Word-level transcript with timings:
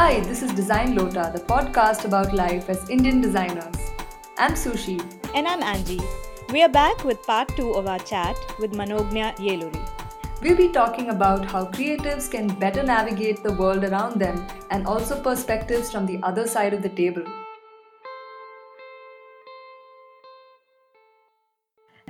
Hi, 0.00 0.18
this 0.20 0.42
is 0.42 0.50
Design 0.54 0.94
Lota, 0.94 1.30
the 1.30 1.40
podcast 1.40 2.06
about 2.06 2.32
life 2.32 2.70
as 2.70 2.88
Indian 2.88 3.20
designers. 3.20 3.76
I'm 4.38 4.52
Sushi. 4.52 4.98
And 5.34 5.46
I'm 5.46 5.62
Angie. 5.62 6.00
We 6.50 6.62
are 6.62 6.70
back 6.70 7.04
with 7.04 7.22
part 7.24 7.54
two 7.54 7.72
of 7.72 7.86
our 7.86 7.98
chat 7.98 8.34
with 8.58 8.72
Manognya 8.72 9.36
Yeluri. 9.36 9.82
We'll 10.40 10.56
be 10.56 10.68
talking 10.72 11.10
about 11.10 11.44
how 11.44 11.66
creatives 11.66 12.30
can 12.30 12.48
better 12.58 12.82
navigate 12.82 13.42
the 13.42 13.52
world 13.52 13.84
around 13.84 14.18
them 14.18 14.46
and 14.70 14.86
also 14.86 15.22
perspectives 15.22 15.92
from 15.92 16.06
the 16.06 16.18
other 16.22 16.46
side 16.46 16.72
of 16.72 16.80
the 16.80 16.88
table. 16.88 17.24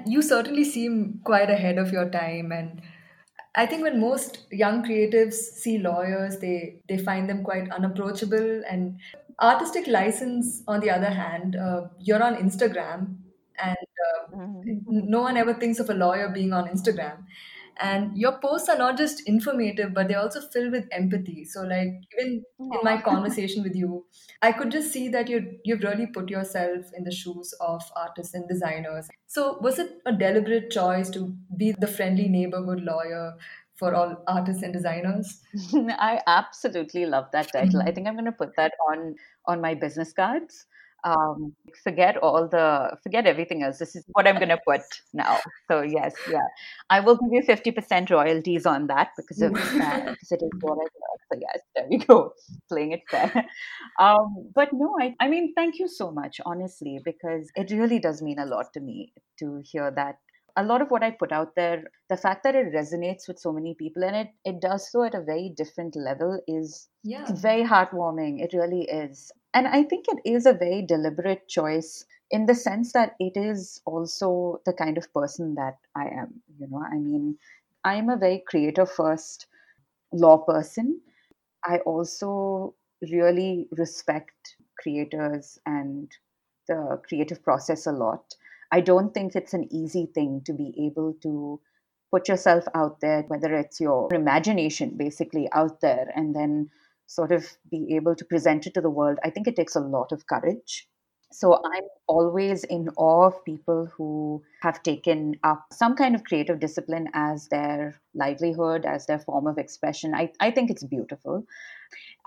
You 0.06 0.22
certainly 0.22 0.62
seem 0.62 1.22
quite 1.24 1.50
ahead 1.50 1.76
of 1.76 1.90
your 1.90 2.08
time 2.08 2.52
and 2.52 2.80
I 3.54 3.66
think 3.66 3.82
when 3.82 4.00
most 4.00 4.46
young 4.52 4.84
creatives 4.84 5.34
see 5.34 5.78
lawyers, 5.78 6.38
they 6.38 6.80
they 6.88 6.98
find 6.98 7.28
them 7.28 7.42
quite 7.42 7.70
unapproachable. 7.70 8.62
And 8.68 8.98
artistic 9.40 9.86
license, 9.86 10.62
on 10.68 10.80
the 10.80 10.90
other 10.90 11.10
hand, 11.10 11.56
uh, 11.56 11.88
you're 11.98 12.22
on 12.22 12.36
Instagram, 12.36 13.16
and 13.58 13.76
uh, 14.06 14.36
mm-hmm. 14.36 15.10
no 15.10 15.20
one 15.22 15.36
ever 15.36 15.54
thinks 15.54 15.80
of 15.80 15.90
a 15.90 15.94
lawyer 15.94 16.28
being 16.28 16.52
on 16.52 16.68
Instagram 16.68 17.24
and 17.80 18.16
your 18.16 18.38
posts 18.38 18.68
are 18.68 18.78
not 18.78 18.96
just 18.96 19.22
informative 19.26 19.94
but 19.94 20.08
they're 20.08 20.20
also 20.20 20.40
filled 20.40 20.72
with 20.72 20.86
empathy. 20.92 21.44
So 21.44 21.62
like 21.62 21.88
even 22.18 22.42
in 22.58 22.80
my 22.82 23.00
conversation 23.10 23.62
with 23.62 23.74
you 23.74 24.04
i 24.42 24.52
could 24.52 24.70
just 24.70 24.92
see 24.92 25.08
that 25.08 25.28
you 25.28 25.58
you've 25.64 25.82
really 25.82 26.06
put 26.06 26.30
yourself 26.30 26.86
in 26.96 27.04
the 27.04 27.10
shoes 27.10 27.54
of 27.60 27.82
artists 27.96 28.34
and 28.34 28.48
designers. 28.48 29.08
So 29.26 29.58
was 29.60 29.78
it 29.78 29.90
a 30.06 30.12
deliberate 30.12 30.70
choice 30.70 31.10
to 31.10 31.34
be 31.56 31.72
the 31.78 31.86
friendly 31.86 32.28
neighborhood 32.28 32.82
lawyer 32.82 33.34
for 33.74 33.94
all 33.94 34.22
artists 34.26 34.62
and 34.62 34.72
designers? 34.72 35.40
I 35.74 36.20
absolutely 36.26 37.06
love 37.06 37.26
that 37.32 37.52
title. 37.52 37.82
I 37.82 37.92
think 37.92 38.06
i'm 38.06 38.14
going 38.14 38.24
to 38.26 38.32
put 38.32 38.56
that 38.56 38.74
on 38.90 39.14
on 39.46 39.60
my 39.60 39.74
business 39.74 40.12
cards 40.12 40.66
um, 41.04 41.54
forget 41.82 42.16
all 42.18 42.48
the 42.48 42.96
forget 43.02 43.26
everything 43.26 43.62
else. 43.62 43.78
This 43.78 43.96
is 43.96 44.04
what 44.12 44.26
i'm 44.26 44.36
going 44.36 44.48
to 44.48 44.58
put 44.66 44.82
now. 45.12 45.38
So 45.70 45.82
yes 45.82 46.14
yeah. 46.30 46.48
I 46.88 47.00
will 47.00 47.16
give 47.16 47.32
you 47.32 47.42
50% 47.42 48.10
royalties 48.10 48.66
on 48.66 48.86
that 48.88 49.10
because 49.16 49.40
of 49.42 49.52
that 49.54 50.04
because 50.10 50.32
it 50.32 50.42
is 50.42 50.50
what 50.60 50.78
i 50.78 50.82
love 50.82 51.20
so 51.32 51.38
yes 51.40 51.60
there 51.74 51.86
we 51.88 51.98
go. 51.98 52.32
Playing 52.68 52.92
it 52.92 53.02
fair. 53.10 53.46
Um, 53.98 54.50
but 54.54 54.72
no 54.72 54.96
I, 55.00 55.14
I 55.20 55.28
mean 55.28 55.54
thank 55.54 55.78
you 55.78 55.88
so 55.88 56.10
much 56.10 56.40
honestly 56.44 57.00
because 57.04 57.50
it 57.54 57.70
really 57.70 57.98
does 57.98 58.22
mean 58.22 58.38
a 58.38 58.46
lot 58.46 58.72
to 58.74 58.80
me 58.80 59.12
to 59.38 59.62
hear 59.64 59.90
that. 59.96 60.16
A 60.56 60.64
lot 60.64 60.82
of 60.82 60.90
what 60.90 61.04
I 61.04 61.12
put 61.12 61.30
out 61.30 61.54
there, 61.54 61.84
the 62.08 62.16
fact 62.16 62.42
that 62.42 62.56
it 62.56 62.74
resonates 62.74 63.28
with 63.28 63.38
so 63.38 63.52
many 63.52 63.74
people 63.78 64.02
and 64.02 64.16
it, 64.16 64.28
it 64.44 64.60
does 64.60 64.90
so 64.90 65.04
at 65.04 65.14
a 65.14 65.22
very 65.22 65.54
different 65.56 65.94
level 65.94 66.40
is 66.48 66.88
yeah. 67.04 67.24
very 67.32 67.62
heartwarming. 67.62 68.42
It 68.42 68.52
really 68.52 68.82
is. 68.82 69.30
And 69.52 69.66
I 69.66 69.82
think 69.82 70.06
it 70.08 70.20
is 70.24 70.46
a 70.46 70.52
very 70.52 70.82
deliberate 70.82 71.48
choice 71.48 72.04
in 72.30 72.46
the 72.46 72.54
sense 72.54 72.92
that 72.92 73.16
it 73.18 73.36
is 73.36 73.80
also 73.84 74.60
the 74.64 74.72
kind 74.72 74.96
of 74.96 75.12
person 75.12 75.54
that 75.56 75.78
I 75.96 76.04
am. 76.06 76.40
You 76.58 76.68
know, 76.68 76.82
I 76.84 76.96
mean, 76.96 77.36
I'm 77.84 78.08
a 78.08 78.16
very 78.16 78.44
creative 78.46 78.90
first 78.90 79.46
law 80.12 80.38
person. 80.38 81.00
I 81.64 81.78
also 81.78 82.74
really 83.02 83.68
respect 83.72 84.56
creators 84.78 85.58
and 85.66 86.10
the 86.68 87.00
creative 87.08 87.42
process 87.42 87.86
a 87.86 87.92
lot. 87.92 88.34
I 88.70 88.80
don't 88.80 89.12
think 89.12 89.34
it's 89.34 89.54
an 89.54 89.68
easy 89.72 90.06
thing 90.14 90.42
to 90.44 90.52
be 90.52 90.72
able 90.86 91.14
to 91.22 91.60
put 92.12 92.28
yourself 92.28 92.64
out 92.74 93.00
there, 93.00 93.22
whether 93.22 93.54
it's 93.54 93.80
your 93.80 94.12
imagination 94.14 94.96
basically 94.96 95.48
out 95.52 95.80
there, 95.80 96.12
and 96.14 96.34
then 96.34 96.70
sort 97.10 97.32
of 97.32 97.44
be 97.68 97.96
able 97.96 98.14
to 98.14 98.24
present 98.24 98.68
it 98.68 98.74
to 98.74 98.80
the 98.80 98.88
world. 98.88 99.18
I 99.24 99.30
think 99.30 99.48
it 99.48 99.56
takes 99.56 99.74
a 99.74 99.80
lot 99.80 100.12
of 100.12 100.28
courage. 100.28 100.86
So 101.32 101.60
I'm 101.64 101.84
always 102.06 102.62
in 102.64 102.88
awe 102.96 103.26
of 103.26 103.44
people 103.44 103.88
who 103.96 104.42
have 104.62 104.82
taken 104.84 105.34
up 105.42 105.64
some 105.72 105.96
kind 105.96 106.14
of 106.14 106.22
creative 106.24 106.60
discipline 106.60 107.08
as 107.14 107.48
their 107.48 108.00
livelihood, 108.14 108.84
as 108.84 109.06
their 109.06 109.18
form 109.18 109.48
of 109.48 109.58
expression. 109.58 110.14
I, 110.14 110.30
I 110.40 110.52
think 110.52 110.70
it's 110.70 110.84
beautiful. 110.84 111.44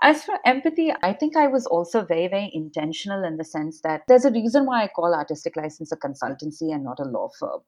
As 0.02 0.22
for 0.22 0.38
empathy, 0.44 0.92
I 1.02 1.14
think 1.14 1.36
I 1.36 1.46
was 1.46 1.66
also 1.66 2.04
very, 2.04 2.28
very 2.28 2.50
intentional 2.52 3.24
in 3.24 3.38
the 3.38 3.44
sense 3.44 3.80
that 3.82 4.02
there's 4.06 4.26
a 4.26 4.32
reason 4.32 4.66
why 4.66 4.82
I 4.82 4.88
call 4.88 5.14
artistic 5.14 5.56
license 5.56 5.92
a 5.92 5.96
consultancy 5.96 6.74
and 6.74 6.84
not 6.84 7.00
a 7.00 7.04
law 7.04 7.30
firm 7.38 7.60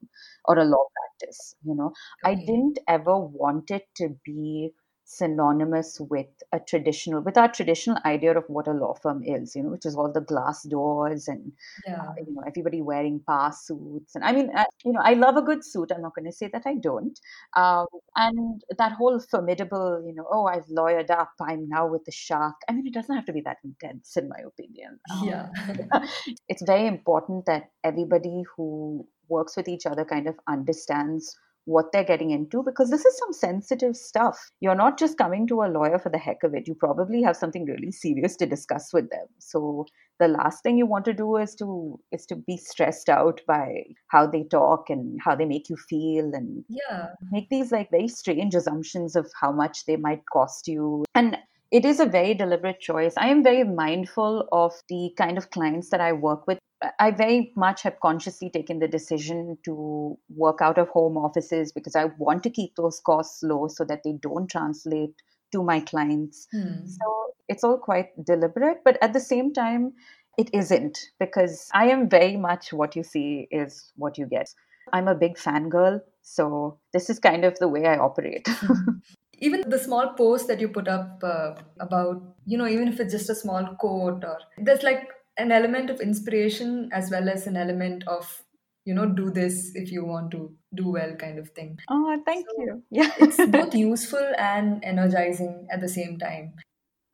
or 0.45 0.59
a 0.59 0.65
law 0.65 0.85
practice. 0.95 1.55
You 1.63 1.75
know, 1.75 1.93
okay. 2.23 2.33
I 2.33 2.35
didn't 2.35 2.77
ever 2.87 3.17
want 3.17 3.71
it 3.71 3.87
to 3.95 4.09
be 4.23 4.73
synonymous 5.09 6.01
with 6.01 6.27
a 6.51 6.59
traditional 6.59 7.21
with 7.21 7.37
our 7.37 7.49
traditional 7.49 7.97
idea 8.03 8.37
of 8.37 8.43
what 8.47 8.67
a 8.67 8.73
law 8.73 8.93
firm 8.93 9.23
is 9.23 9.55
you 9.55 9.63
know 9.63 9.69
which 9.69 9.85
is 9.85 9.95
all 9.95 10.11
the 10.11 10.19
glass 10.19 10.63
doors 10.63 11.29
and 11.29 11.53
yeah. 11.87 12.01
uh, 12.01 12.13
you 12.17 12.33
know 12.33 12.43
everybody 12.45 12.81
wearing 12.81 13.21
pass 13.25 13.65
suits. 13.65 14.15
And 14.15 14.23
i 14.25 14.33
mean 14.33 14.51
I, 14.53 14.65
you 14.83 14.91
know 14.91 14.99
i 15.01 15.13
love 15.13 15.37
a 15.37 15.41
good 15.41 15.63
suit. 15.63 15.93
I'm 15.95 16.01
not 16.01 16.13
going 16.13 16.25
to 16.25 16.33
say 16.33 16.49
that 16.51 16.63
i 16.65 16.75
don't. 16.75 17.17
Um, 17.55 17.87
and 18.17 18.61
that 18.77 18.91
whole 18.91 19.17
formidable 19.21 20.03
you 20.05 20.13
know 20.13 20.27
oh 20.29 20.45
i've 20.45 20.65
lawyered 20.65 21.09
up. 21.09 21.31
I'm 21.39 21.69
now 21.69 21.87
with 21.87 22.03
the 22.03 22.11
shark. 22.11 22.55
I 22.67 22.73
mean 22.73 22.85
it 22.85 22.93
doesn't 22.93 23.15
have 23.15 23.25
to 23.27 23.33
be 23.33 23.41
that 23.41 23.59
intense 23.63 24.17
in 24.17 24.27
my 24.27 24.41
opinion. 24.45 24.99
Um, 25.09 25.23
yeah. 25.25 25.47
it's 26.49 26.63
very 26.63 26.85
important 26.85 27.45
that 27.45 27.69
everybody 27.85 28.43
who 28.57 29.07
works 29.29 29.55
with 29.55 29.69
each 29.69 29.85
other 29.85 30.03
kind 30.03 30.27
of 30.27 30.35
understands 30.47 31.37
what 31.67 31.91
they're 31.91 32.03
getting 32.03 32.31
into 32.31 32.63
because 32.63 32.89
this 32.89 33.05
is 33.05 33.17
some 33.19 33.33
sensitive 33.33 33.95
stuff. 33.95 34.49
You're 34.61 34.75
not 34.75 34.97
just 34.97 35.17
coming 35.17 35.45
to 35.47 35.63
a 35.63 35.67
lawyer 35.67 35.99
for 35.99 36.09
the 36.09 36.17
heck 36.17 36.43
of 36.43 36.53
it. 36.53 36.67
You 36.67 36.73
probably 36.73 37.21
have 37.21 37.35
something 37.35 37.65
really 37.65 37.91
serious 37.91 38.37
to 38.37 38.45
discuss 38.45 38.93
with 38.93 39.09
them. 39.09 39.27
So 39.39 39.85
the 40.19 40.29
last 40.29 40.63
thing 40.63 40.77
you 40.77 40.85
want 40.85 41.05
to 41.05 41.13
do 41.13 41.35
is 41.37 41.55
to 41.55 41.99
is 42.11 42.25
to 42.27 42.35
be 42.35 42.57
stressed 42.57 43.09
out 43.09 43.41
by 43.47 43.83
how 44.07 44.25
they 44.25 44.43
talk 44.43 44.89
and 44.89 45.19
how 45.21 45.35
they 45.35 45.45
make 45.45 45.69
you 45.69 45.75
feel 45.75 46.31
and 46.33 46.63
yeah 46.69 47.09
make 47.31 47.49
these 47.49 47.71
like 47.71 47.91
very 47.91 48.07
strange 48.07 48.55
assumptions 48.55 49.15
of 49.15 49.29
how 49.39 49.51
much 49.51 49.85
they 49.85 49.95
might 49.95 50.23
cost 50.31 50.67
you 50.67 51.05
and 51.13 51.37
it 51.71 51.85
is 51.85 51.99
a 51.99 52.05
very 52.05 52.33
deliberate 52.33 52.79
choice. 52.79 53.13
I 53.17 53.27
am 53.29 53.43
very 53.43 53.63
mindful 53.63 54.47
of 54.51 54.73
the 54.89 55.11
kind 55.17 55.37
of 55.37 55.49
clients 55.49 55.89
that 55.89 56.01
I 56.01 56.13
work 56.13 56.47
with. 56.47 56.59
I 56.99 57.11
very 57.11 57.51
much 57.55 57.81
have 57.83 57.99
consciously 57.99 58.49
taken 58.49 58.79
the 58.79 58.87
decision 58.87 59.57
to 59.65 60.17
work 60.29 60.59
out 60.61 60.77
of 60.77 60.89
home 60.89 61.17
offices 61.17 61.71
because 61.71 61.95
I 61.95 62.05
want 62.17 62.43
to 62.43 62.49
keep 62.49 62.75
those 62.75 63.01
costs 63.05 63.41
low 63.41 63.67
so 63.67 63.83
that 63.85 64.01
they 64.03 64.13
don't 64.21 64.49
translate 64.49 65.15
to 65.53 65.63
my 65.63 65.79
clients. 65.79 66.47
Hmm. 66.51 66.85
So 66.85 67.33
it's 67.47 67.63
all 67.63 67.77
quite 67.77 68.09
deliberate, 68.25 68.77
but 68.85 68.97
at 69.01 69.13
the 69.13 69.19
same 69.19 69.53
time, 69.53 69.93
it 70.37 70.49
isn't 70.53 70.99
because 71.19 71.67
I 71.73 71.87
am 71.87 72.09
very 72.09 72.37
much 72.37 72.71
what 72.71 72.95
you 72.95 73.03
see 73.03 73.47
is 73.49 73.91
what 73.95 74.17
you 74.17 74.27
get. 74.27 74.53
I'm 74.93 75.07
a 75.07 75.15
big 75.15 75.37
fangirl, 75.37 76.01
so 76.21 76.79
this 76.93 77.09
is 77.09 77.19
kind 77.19 77.43
of 77.43 77.57
the 77.59 77.67
way 77.67 77.85
I 77.87 77.97
operate. 77.97 78.47
even 79.39 79.69
the 79.69 79.79
small 79.79 80.13
post 80.13 80.47
that 80.47 80.59
you 80.59 80.69
put 80.69 80.87
up 80.87 81.21
uh, 81.23 81.53
about 81.79 82.21
you 82.45 82.57
know 82.57 82.67
even 82.67 82.87
if 82.87 82.99
it's 82.99 83.13
just 83.13 83.29
a 83.29 83.35
small 83.35 83.65
quote 83.79 84.23
or 84.23 84.37
there's 84.57 84.83
like 84.83 85.09
an 85.37 85.51
element 85.51 85.89
of 85.89 85.99
inspiration 86.01 86.89
as 86.91 87.11
well 87.11 87.29
as 87.29 87.47
an 87.47 87.55
element 87.55 88.03
of 88.07 88.43
you 88.85 88.93
know 88.93 89.05
do 89.05 89.29
this 89.29 89.71
if 89.75 89.91
you 89.91 90.05
want 90.05 90.31
to 90.31 90.51
do 90.75 90.89
well 90.89 91.13
kind 91.15 91.37
of 91.39 91.49
thing. 91.49 91.77
Oh 91.89 92.21
thank 92.25 92.45
so 92.49 92.63
you. 92.63 92.83
Yeah. 92.91 93.11
it's 93.17 93.45
both 93.45 93.75
useful 93.75 94.31
and 94.37 94.83
energizing 94.83 95.67
at 95.71 95.81
the 95.81 95.89
same 95.89 96.17
time. 96.17 96.53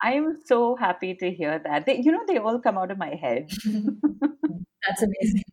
I'm 0.02 0.38
so 0.44 0.76
happy 0.76 1.14
to 1.14 1.30
hear 1.30 1.58
that. 1.58 1.86
They, 1.86 2.00
you 2.00 2.12
know 2.12 2.24
they 2.26 2.38
all 2.38 2.60
come 2.60 2.78
out 2.78 2.90
of 2.90 2.98
my 2.98 3.14
head. 3.14 3.50
That's 4.86 5.02
amazing. 5.02 5.44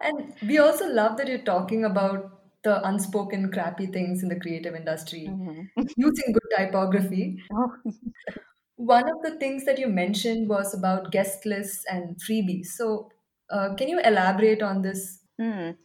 And 0.00 0.32
we 0.42 0.58
also 0.58 0.88
love 0.88 1.16
that 1.16 1.26
you're 1.28 1.38
talking 1.38 1.84
about 1.84 2.37
the 2.64 2.86
unspoken 2.86 3.50
crappy 3.52 3.86
things 3.86 4.22
in 4.22 4.28
the 4.28 4.38
creative 4.38 4.74
industry 4.74 5.28
mm-hmm. 5.28 5.82
using 5.96 6.32
good 6.32 6.48
typography. 6.56 7.38
Oh. 7.52 7.72
One 8.76 9.08
of 9.08 9.22
the 9.22 9.36
things 9.38 9.64
that 9.64 9.78
you 9.78 9.88
mentioned 9.88 10.48
was 10.48 10.72
about 10.72 11.10
guest 11.10 11.44
lists 11.44 11.84
and 11.90 12.16
freebies. 12.16 12.66
So, 12.66 13.10
uh, 13.50 13.74
can 13.74 13.88
you 13.88 14.00
elaborate 14.00 14.62
on 14.62 14.82
this? 14.82 15.20
Mm. 15.40 15.76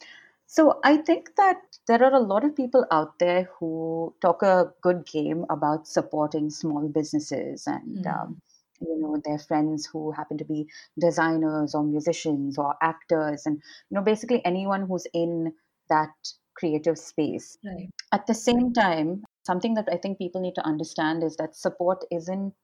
So, 0.45 0.79
I 0.83 0.97
think 0.97 1.35
that 1.37 1.57
there 1.87 2.03
are 2.03 2.13
a 2.13 2.19
lot 2.19 2.43
of 2.43 2.55
people 2.55 2.85
out 2.91 3.17
there 3.17 3.49
who 3.57 4.13
talk 4.21 4.43
a 4.43 4.71
good 4.81 5.07
game 5.07 5.45
about 5.49 5.87
supporting 5.87 6.51
small 6.51 6.87
businesses 6.87 7.65
and 7.65 8.05
mm. 8.05 8.13
um, 8.13 8.41
you 8.79 8.99
know 8.99 9.19
their 9.25 9.39
friends 9.39 9.85
who 9.85 10.11
happen 10.11 10.37
to 10.37 10.45
be 10.45 10.67
designers 10.99 11.73
or 11.73 11.83
musicians 11.83 12.57
or 12.57 12.75
actors 12.81 13.43
and 13.45 13.55
you 13.89 13.95
know 13.95 14.01
basically 14.01 14.45
anyone 14.45 14.85
who's 14.87 15.07
in 15.13 15.53
that 15.89 16.11
creative 16.55 16.97
space. 16.97 17.57
Right. 17.65 17.89
At 18.11 18.27
the 18.27 18.33
same 18.33 18.73
time, 18.73 19.23
something 19.45 19.73
that 19.75 19.87
I 19.91 19.97
think 19.97 20.17
people 20.17 20.41
need 20.41 20.55
to 20.55 20.65
understand 20.65 21.23
is 21.23 21.35
that 21.37 21.55
support 21.55 22.03
isn't 22.11 22.55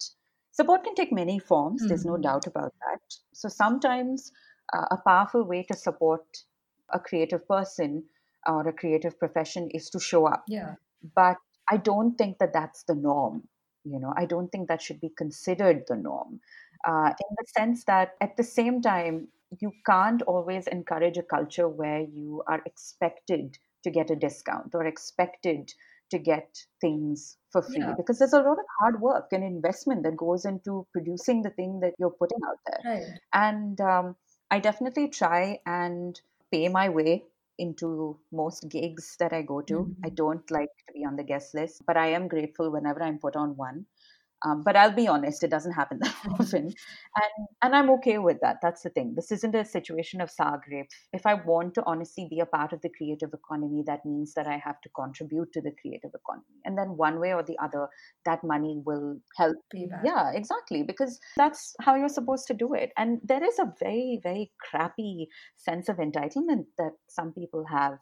support 0.51 0.83
can 0.83 0.95
take 0.95 1.11
many 1.11 1.39
forms. 1.39 1.81
Mm-hmm. 1.81 1.87
There's 1.87 2.05
no 2.05 2.13
mm-hmm. 2.13 2.21
doubt 2.23 2.47
about 2.47 2.73
that. 2.85 3.01
So 3.33 3.47
sometimes 3.49 4.31
uh, 4.73 4.85
a 4.91 4.97
powerful 4.97 5.43
way 5.43 5.63
to 5.63 5.75
support 5.75 6.25
a 6.91 6.99
creative 6.99 7.47
person 7.47 8.03
or 8.47 8.67
a 8.67 8.73
creative 8.73 9.17
profession 9.19 9.69
is 9.73 9.89
to 9.91 9.99
show 9.99 10.25
up. 10.25 10.43
Yeah. 10.47 10.75
But 11.15 11.37
I 11.69 11.77
don't 11.77 12.15
think 12.17 12.39
that 12.39 12.53
that's 12.53 12.83
the 12.83 12.95
norm. 12.95 13.47
You 13.85 13.99
know, 13.99 14.13
I 14.17 14.25
don't 14.25 14.49
think 14.49 14.67
that 14.67 14.81
should 14.81 14.99
be 14.99 15.11
considered 15.17 15.83
the 15.87 15.95
norm. 15.95 16.41
Uh, 16.85 17.09
in 17.09 17.35
the 17.37 17.45
sense 17.57 17.83
that 17.85 18.15
at 18.21 18.37
the 18.37 18.43
same 18.43 18.81
time, 18.81 19.27
you 19.59 19.71
can't 19.85 20.21
always 20.23 20.67
encourage 20.67 21.17
a 21.17 21.23
culture 21.23 21.67
where 21.67 22.01
you 22.01 22.43
are 22.47 22.61
expected 22.65 23.57
to 23.83 23.91
get 23.91 24.09
a 24.11 24.15
discount 24.15 24.73
or 24.75 24.85
expected 24.85 25.73
to 26.11 26.17
get 26.19 26.65
things 26.81 27.37
for 27.51 27.61
free 27.61 27.91
Yeah. 27.91 27.95
because 27.95 28.19
there's 28.19 28.33
a 28.33 28.41
lot 28.41 28.59
of 28.59 28.65
hard 28.79 28.99
work 29.01 29.27
and 29.31 29.43
investment 29.43 30.03
that 30.03 30.17
goes 30.17 30.45
into 30.45 30.87
producing 30.91 31.41
the 31.43 31.51
thing 31.51 31.79
that 31.81 31.93
you're 31.99 32.09
putting 32.11 32.39
out 32.47 32.57
there. 32.65 32.83
Right. 32.83 33.19
And 33.33 33.79
um, 33.81 34.15
I 34.51 34.59
definitely 34.59 35.09
try 35.09 35.59
and 35.65 36.19
pay 36.51 36.67
my 36.67 36.89
way 36.89 37.25
into 37.57 38.19
most 38.31 38.69
gigs 38.69 39.17
that 39.19 39.33
I 39.33 39.41
go 39.41 39.61
to. 39.61 39.91
I 40.03 40.09
Mhm. 40.09 40.15
don't 40.15 40.49
like 40.49 40.69
to 40.87 40.93
be 40.93 41.05
on 41.05 41.15
the 41.17 41.23
guest 41.23 41.53
list, 41.53 41.83
but 41.85 41.97
I 41.97 42.07
am 42.07 42.27
grateful 42.27 42.71
whenever 42.71 43.03
I'm 43.03 43.19
put 43.19 43.35
on 43.35 43.55
one. 43.57 43.85
Um, 44.45 44.63
but 44.63 44.75
I'll 44.75 44.91
be 44.91 45.07
honest, 45.07 45.43
it 45.43 45.49
doesn't 45.49 45.73
happen 45.73 45.99
that 46.01 46.15
often, 46.39 46.65
and 46.65 47.47
and 47.61 47.75
I'm 47.75 47.89
okay 47.91 48.17
with 48.17 48.39
that. 48.41 48.57
That's 48.61 48.83
the 48.83 48.89
thing. 48.89 49.13
This 49.15 49.31
isn't 49.31 49.55
a 49.55 49.65
situation 49.65 50.21
of 50.21 50.31
sour 50.31 50.61
grapes. 50.67 50.95
If 51.13 51.25
I 51.25 51.33
want 51.33 51.73
to 51.75 51.83
honestly 51.85 52.27
be 52.29 52.39
a 52.39 52.45
part 52.45 52.73
of 52.73 52.81
the 52.81 52.89
creative 52.89 53.33
economy, 53.33 53.83
that 53.87 54.05
means 54.05 54.33
that 54.35 54.47
I 54.47 54.61
have 54.63 54.79
to 54.81 54.89
contribute 54.89 55.51
to 55.53 55.61
the 55.61 55.71
creative 55.81 56.11
economy, 56.15 56.61
and 56.65 56.77
then 56.77 56.97
one 56.97 57.19
way 57.19 57.33
or 57.33 57.43
the 57.43 57.57
other, 57.61 57.87
that 58.25 58.43
money 58.43 58.81
will 58.85 59.17
help 59.37 59.57
yeah, 60.03 60.31
exactly. 60.33 60.83
Because 60.83 61.19
that's 61.37 61.75
how 61.81 61.95
you're 61.95 62.09
supposed 62.09 62.47
to 62.47 62.53
do 62.53 62.73
it. 62.73 62.91
And 62.97 63.19
there 63.23 63.43
is 63.43 63.59
a 63.59 63.73
very, 63.79 64.19
very 64.21 64.51
crappy 64.69 65.27
sense 65.57 65.89
of 65.89 65.97
entitlement 65.97 66.65
that 66.77 66.93
some 67.07 67.33
people 67.33 67.65
have. 67.69 67.97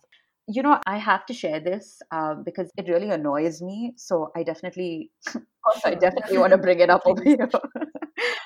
You 0.48 0.64
know, 0.64 0.80
I 0.88 0.98
have 0.98 1.26
to 1.28 1.34
share 1.34 1.60
this 1.60 2.02
uh, 2.12 2.36
because 2.36 2.70
it 2.78 2.88
really 2.88 3.10
annoys 3.10 3.62
me. 3.62 3.94
So 3.98 4.32
I 4.36 4.44
definitely, 4.44 5.12
I 5.86 5.96
definitely 5.96 6.38
want 6.38 6.52
to 6.52 6.58
bring 6.68 6.80
it 6.80 6.90
up 6.90 7.04
over 7.06 7.22
here. 7.24 7.50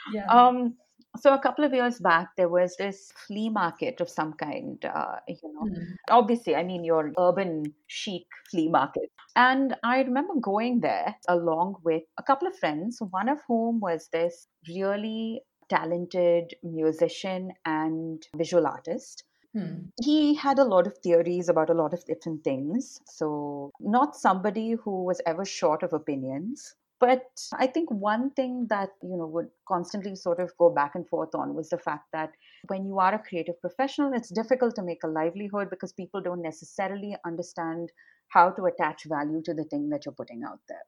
Yeah. 0.06 0.32
Um, 0.32 0.78
so 1.18 1.34
a 1.34 1.40
couple 1.40 1.66
of 1.66 1.74
years 1.74 2.00
back, 2.00 2.30
there 2.38 2.50
was 2.50 2.76
this 2.78 3.12
flea 3.16 3.50
market 3.50 4.00
of 4.02 4.10
some 4.10 4.34
kind. 4.34 4.84
Uh, 4.86 5.18
you 5.28 5.38
know, 5.44 5.68
Hmm. 5.68 5.94
obviously, 6.10 6.56
I 6.56 6.64
mean 6.64 6.84
your 6.84 7.12
urban 7.20 7.74
chic 7.88 8.26
flea 8.50 8.70
market. 8.70 9.12
And 9.36 9.76
I 9.84 10.02
remember 10.02 10.36
going 10.42 10.80
there 10.82 11.16
along 11.28 11.76
with 11.84 12.04
a 12.18 12.24
couple 12.24 12.48
of 12.48 12.58
friends, 12.58 13.00
one 13.12 13.30
of 13.30 13.40
whom 13.48 13.80
was 13.80 14.08
this 14.12 14.48
really 14.68 15.42
talented 15.70 16.56
musician 16.64 17.52
and 17.66 18.26
visual 18.36 18.68
artist. 18.68 19.24
Hmm. 19.54 19.90
He 20.04 20.34
had 20.36 20.60
a 20.60 20.66
lot 20.66 20.88
of 20.88 20.98
theories 20.98 21.48
about 21.50 21.70
a 21.70 21.74
lot 21.74 21.94
of 21.94 22.04
different 22.06 22.44
things. 22.44 23.00
So, 23.06 23.72
not 23.80 24.16
somebody 24.16 24.72
who 24.74 25.04
was 25.06 25.22
ever 25.26 25.46
short 25.46 25.84
of 25.84 25.94
opinions. 25.94 26.76
But 27.00 27.26
I 27.54 27.66
think 27.68 27.90
one 27.90 28.30
thing 28.32 28.68
that, 28.70 28.92
you 29.02 29.18
know, 29.18 29.26
would 29.28 29.50
constantly 29.68 30.16
sort 30.16 30.40
of 30.40 30.56
go 30.58 30.70
back 30.70 30.94
and 30.94 31.08
forth 31.08 31.34
on 31.34 31.56
was 31.56 31.70
the 31.70 31.80
fact 31.80 32.08
that 32.14 32.32
when 32.68 32.86
you 32.86 33.00
are 33.00 33.16
a 33.16 33.20
creative 33.20 33.60
professional, 33.60 34.14
it's 34.14 34.30
difficult 34.30 34.76
to 34.76 34.84
make 34.84 35.04
a 35.04 35.08
livelihood 35.08 35.70
because 35.72 35.94
people 35.94 36.22
don't 36.22 36.44
necessarily 36.44 37.16
understand 37.26 37.92
how 38.28 38.52
to 38.52 38.66
attach 38.66 39.06
value 39.06 39.42
to 39.44 39.54
the 39.54 39.64
thing 39.66 39.90
that 39.90 40.06
you're 40.06 40.14
putting 40.14 40.44
out 40.44 40.60
there. 40.70 40.84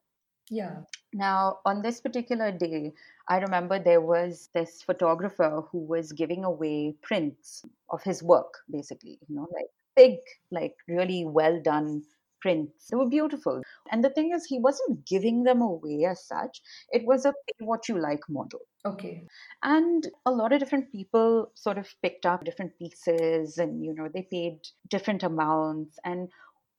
Yeah. 0.50 0.82
Now, 1.12 1.60
on 1.64 1.82
this 1.82 2.00
particular 2.00 2.52
day, 2.52 2.92
I 3.28 3.38
remember 3.38 3.78
there 3.78 4.00
was 4.00 4.50
this 4.52 4.82
photographer 4.82 5.62
who 5.70 5.78
was 5.78 6.12
giving 6.12 6.44
away 6.44 6.96
prints 7.02 7.62
of 7.90 8.02
his 8.02 8.22
work, 8.22 8.58
basically, 8.70 9.18
you 9.28 9.36
know, 9.36 9.48
like 9.52 9.68
big, 9.96 10.18
like 10.50 10.74
really 10.88 11.24
well 11.24 11.60
done 11.62 12.02
prints. 12.42 12.88
They 12.90 12.96
were 12.96 13.08
beautiful. 13.08 13.62
And 13.90 14.04
the 14.04 14.10
thing 14.10 14.32
is, 14.34 14.44
he 14.44 14.58
wasn't 14.58 15.06
giving 15.06 15.44
them 15.44 15.62
away 15.62 16.04
as 16.04 16.22
such, 16.26 16.60
it 16.92 17.06
was 17.06 17.24
a 17.24 17.32
pay 17.32 17.64
what 17.64 17.88
you 17.88 17.98
like 17.98 18.28
model. 18.28 18.60
Okay. 18.84 19.26
And 19.62 20.06
a 20.26 20.30
lot 20.30 20.52
of 20.52 20.60
different 20.60 20.92
people 20.92 21.50
sort 21.54 21.78
of 21.78 21.88
picked 22.02 22.26
up 22.26 22.44
different 22.44 22.78
pieces 22.78 23.56
and, 23.56 23.82
you 23.82 23.94
know, 23.94 24.08
they 24.12 24.28
paid 24.30 24.58
different 24.90 25.22
amounts. 25.22 25.98
And 26.04 26.28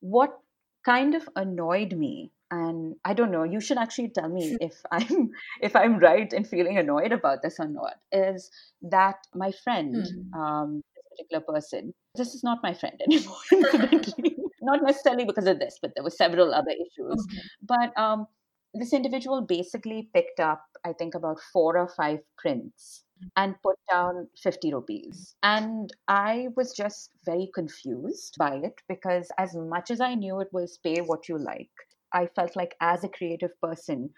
what 0.01 0.37
kind 0.83 1.15
of 1.15 1.27
annoyed 1.35 1.93
me 1.93 2.31
and 2.51 2.95
i 3.05 3.13
don't 3.13 3.31
know 3.31 3.43
you 3.43 3.59
should 3.59 3.77
actually 3.77 4.09
tell 4.09 4.29
me 4.29 4.57
if 4.59 4.81
i'm 4.91 5.29
if 5.61 5.75
i'm 5.75 5.97
right 5.99 6.31
in 6.33 6.43
feeling 6.43 6.77
annoyed 6.77 7.11
about 7.11 7.41
this 7.41 7.59
or 7.59 7.67
not 7.67 7.95
is 8.11 8.49
that 8.81 9.15
my 9.33 9.51
friend 9.63 10.05
Hmm. 10.05 10.39
um 10.39 10.81
this 10.95 11.03
particular 11.11 11.41
person 11.41 11.93
this 12.15 12.33
is 12.35 12.43
not 12.43 12.59
my 12.63 12.73
friend 12.73 12.99
anymore 13.03 13.37
incidentally 13.51 14.37
not 14.61 14.81
necessarily 14.83 15.25
because 15.25 15.47
of 15.47 15.59
this 15.59 15.77
but 15.81 15.91
there 15.95 16.03
were 16.03 16.09
several 16.09 16.53
other 16.53 16.71
issues 16.71 17.25
Okay. 17.25 17.41
but 17.61 17.97
um 17.97 18.27
this 18.73 18.93
individual 18.93 19.41
basically 19.41 20.09
picked 20.13 20.39
up 20.39 20.63
i 20.85 20.93
think 20.93 21.15
about 21.15 21.39
four 21.53 21.77
or 21.77 21.87
five 21.87 22.19
prints 22.37 23.03
and 23.37 23.55
put 23.63 23.77
down 23.91 24.27
50 24.41 24.73
rupees. 24.73 25.35
And 25.43 25.89
I 26.07 26.49
was 26.55 26.73
just 26.73 27.11
very 27.25 27.49
confused 27.53 28.35
by 28.37 28.55
it 28.55 28.81
because, 28.87 29.29
as 29.37 29.55
much 29.55 29.89
as 29.91 29.99
I 30.01 30.15
knew 30.15 30.39
it 30.41 30.49
was 30.53 30.77
pay 30.77 31.01
what 31.01 31.27
you 31.29 31.37
like, 31.37 31.71
I 32.15 32.27
felt 32.27 32.55
like, 32.55 32.75
as 32.81 33.03
a 33.03 33.09
creative 33.09 33.51
person, 33.61 34.11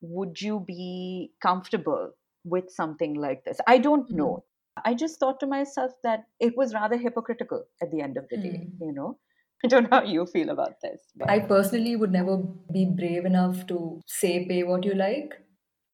would 0.00 0.40
you 0.42 0.60
be 0.60 1.32
comfortable 1.42 2.12
with 2.44 2.70
something 2.70 3.14
like 3.14 3.44
this? 3.44 3.60
I 3.66 3.78
don't 3.78 4.10
Hmm. 4.10 4.16
know. 4.16 4.44
I 4.84 4.94
just 4.94 5.18
thought 5.20 5.40
to 5.40 5.46
myself 5.46 5.92
that 6.02 6.24
it 6.40 6.56
was 6.56 6.74
rather 6.74 6.96
hypocritical 6.98 7.64
at 7.82 7.90
the 7.90 8.02
end 8.02 8.18
of 8.18 8.28
the 8.30 8.36
day, 8.38 8.68
Hmm. 8.68 8.78
you 8.80 8.92
know? 8.92 9.18
I 9.64 9.68
don't 9.68 9.90
know 9.90 9.98
how 10.00 10.04
you 10.04 10.26
feel 10.26 10.50
about 10.50 10.80
this. 10.82 11.12
But 11.16 11.30
I 11.30 11.40
personally 11.40 11.96
would 11.96 12.12
never 12.12 12.36
be 12.72 12.84
brave 12.84 13.24
enough 13.24 13.66
to 13.68 14.00
say 14.06 14.46
pay 14.46 14.62
what 14.62 14.84
you 14.84 14.94
like. 14.94 15.40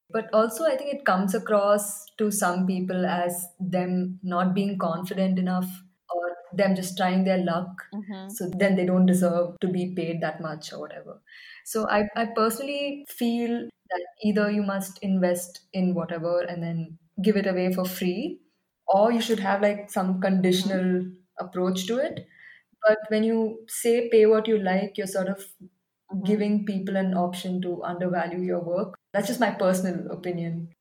But 0.09 0.31
also, 0.33 0.65
I 0.65 0.75
think 0.77 0.93
it 0.93 1.05
comes 1.05 1.33
across 1.33 2.05
to 2.17 2.29
some 2.29 2.67
people 2.67 3.05
as 3.05 3.47
them 3.59 4.19
not 4.21 4.53
being 4.53 4.77
confident 4.77 5.39
enough 5.39 5.83
them 6.57 6.75
just 6.75 6.97
trying 6.97 7.23
their 7.23 7.37
luck. 7.43 7.83
Mhm. 7.91 8.37
So 8.37 8.49
then 8.57 8.75
they 8.75 8.85
don't 8.85 9.05
deserve 9.05 9.55
to 9.61 9.67
be 9.67 9.93
paid 9.95 10.21
that 10.21 10.41
much 10.41 10.71
or 10.73 10.79
whatever. 10.79 11.21
So 11.65 11.87
I, 11.89 12.07
I 12.15 12.25
personally 12.27 13.05
feel 13.09 13.69
that 13.89 14.05
either 14.23 14.49
you 14.49 14.63
must 14.63 14.97
invest 15.03 15.67
in 15.73 15.93
whatever 15.93 16.41
and 16.41 16.63
then 16.63 16.97
give 17.21 17.37
it 17.37 17.45
away 17.47 17.71
for 17.73 17.85
free, 17.85 18.41
or 18.87 19.11
you 19.11 19.21
should 19.21 19.39
have 19.39 19.61
like 19.61 19.89
some 19.91 20.19
conditional 20.21 21.05
approach 21.39 21.85
to 21.87 21.97
it. 21.99 22.27
But 22.87 22.99
when 23.09 23.23
you 23.23 23.65
say 23.69 24.09
pay 24.09 24.25
what 24.25 24.47
you 24.47 24.57
like, 24.59 24.97
you're 24.97 25.07
sort 25.07 25.27
of 25.29 25.45
Mhm. 26.11 26.23
giving 26.25 26.65
people 26.65 26.95
an 26.95 27.13
option 27.15 27.61
to 27.61 27.83
undervalue 27.83 28.39
your 28.41 28.61
work. 28.63 28.95
That's 29.13 29.27
just 29.27 29.39
my 29.39 29.51
personal 29.51 30.11
opinion. 30.11 30.73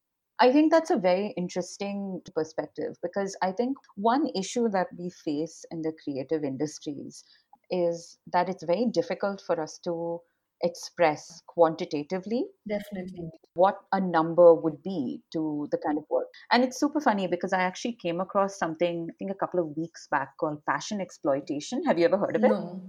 I 0.42 0.50
think 0.50 0.72
that's 0.72 0.90
a 0.90 0.96
very 0.96 1.32
interesting 1.36 2.20
perspective 2.34 2.96
because 3.00 3.36
I 3.42 3.52
think 3.52 3.76
one 3.94 4.28
issue 4.34 4.68
that 4.70 4.88
we 4.98 5.08
face 5.08 5.64
in 5.70 5.82
the 5.82 5.92
creative 6.02 6.42
industries 6.42 7.22
is 7.70 8.18
that 8.32 8.48
it's 8.48 8.64
very 8.64 8.86
difficult 8.86 9.40
for 9.46 9.60
us 9.62 9.78
to 9.84 10.20
express 10.64 11.42
quantitatively 11.46 12.46
Definitely. 12.68 13.30
what 13.54 13.76
a 13.92 14.00
number 14.00 14.52
would 14.52 14.82
be 14.82 15.20
to 15.32 15.68
the 15.70 15.78
kind 15.78 15.96
of 15.96 16.04
work. 16.10 16.26
And 16.50 16.64
it's 16.64 16.78
super 16.78 17.00
funny 17.00 17.28
because 17.28 17.52
I 17.52 17.60
actually 17.60 17.96
came 18.02 18.20
across 18.20 18.58
something, 18.58 19.06
I 19.10 19.14
think 19.20 19.30
a 19.30 19.34
couple 19.34 19.60
of 19.60 19.76
weeks 19.76 20.08
back 20.10 20.36
called 20.38 20.66
passion 20.68 21.00
exploitation. 21.00 21.84
Have 21.84 22.00
you 22.00 22.04
ever 22.06 22.18
heard 22.18 22.34
of 22.34 22.42
it? 22.42 22.48
No. 22.48 22.82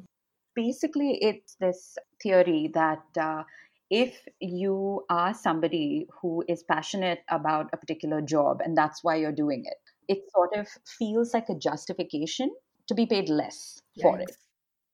basically 0.56 1.20
it's 1.22 1.56
this 1.60 1.98
theory 2.22 2.72
that 2.74 3.04
uh, 3.20 3.44
if 3.98 4.28
you 4.42 5.06
are 5.10 5.34
somebody 5.34 6.08
who 6.22 6.44
is 6.48 6.64
passionate 6.64 7.20
about 7.30 7.70
a 7.74 7.78
particular 7.78 8.22
job 8.22 8.62
and 8.62 8.78
that's 8.78 9.04
why 9.04 9.16
you're 9.16 9.40
doing 9.42 9.64
it 9.66 9.78
it 10.10 10.24
sort 10.32 10.52
of 10.56 10.68
feels 10.98 11.34
like 11.34 11.50
a 11.50 11.56
justification 11.56 12.50
to 12.88 12.96
be 12.96 13.06
paid 13.06 13.30
less 13.30 13.82
for 14.02 14.20
it. 14.20 14.36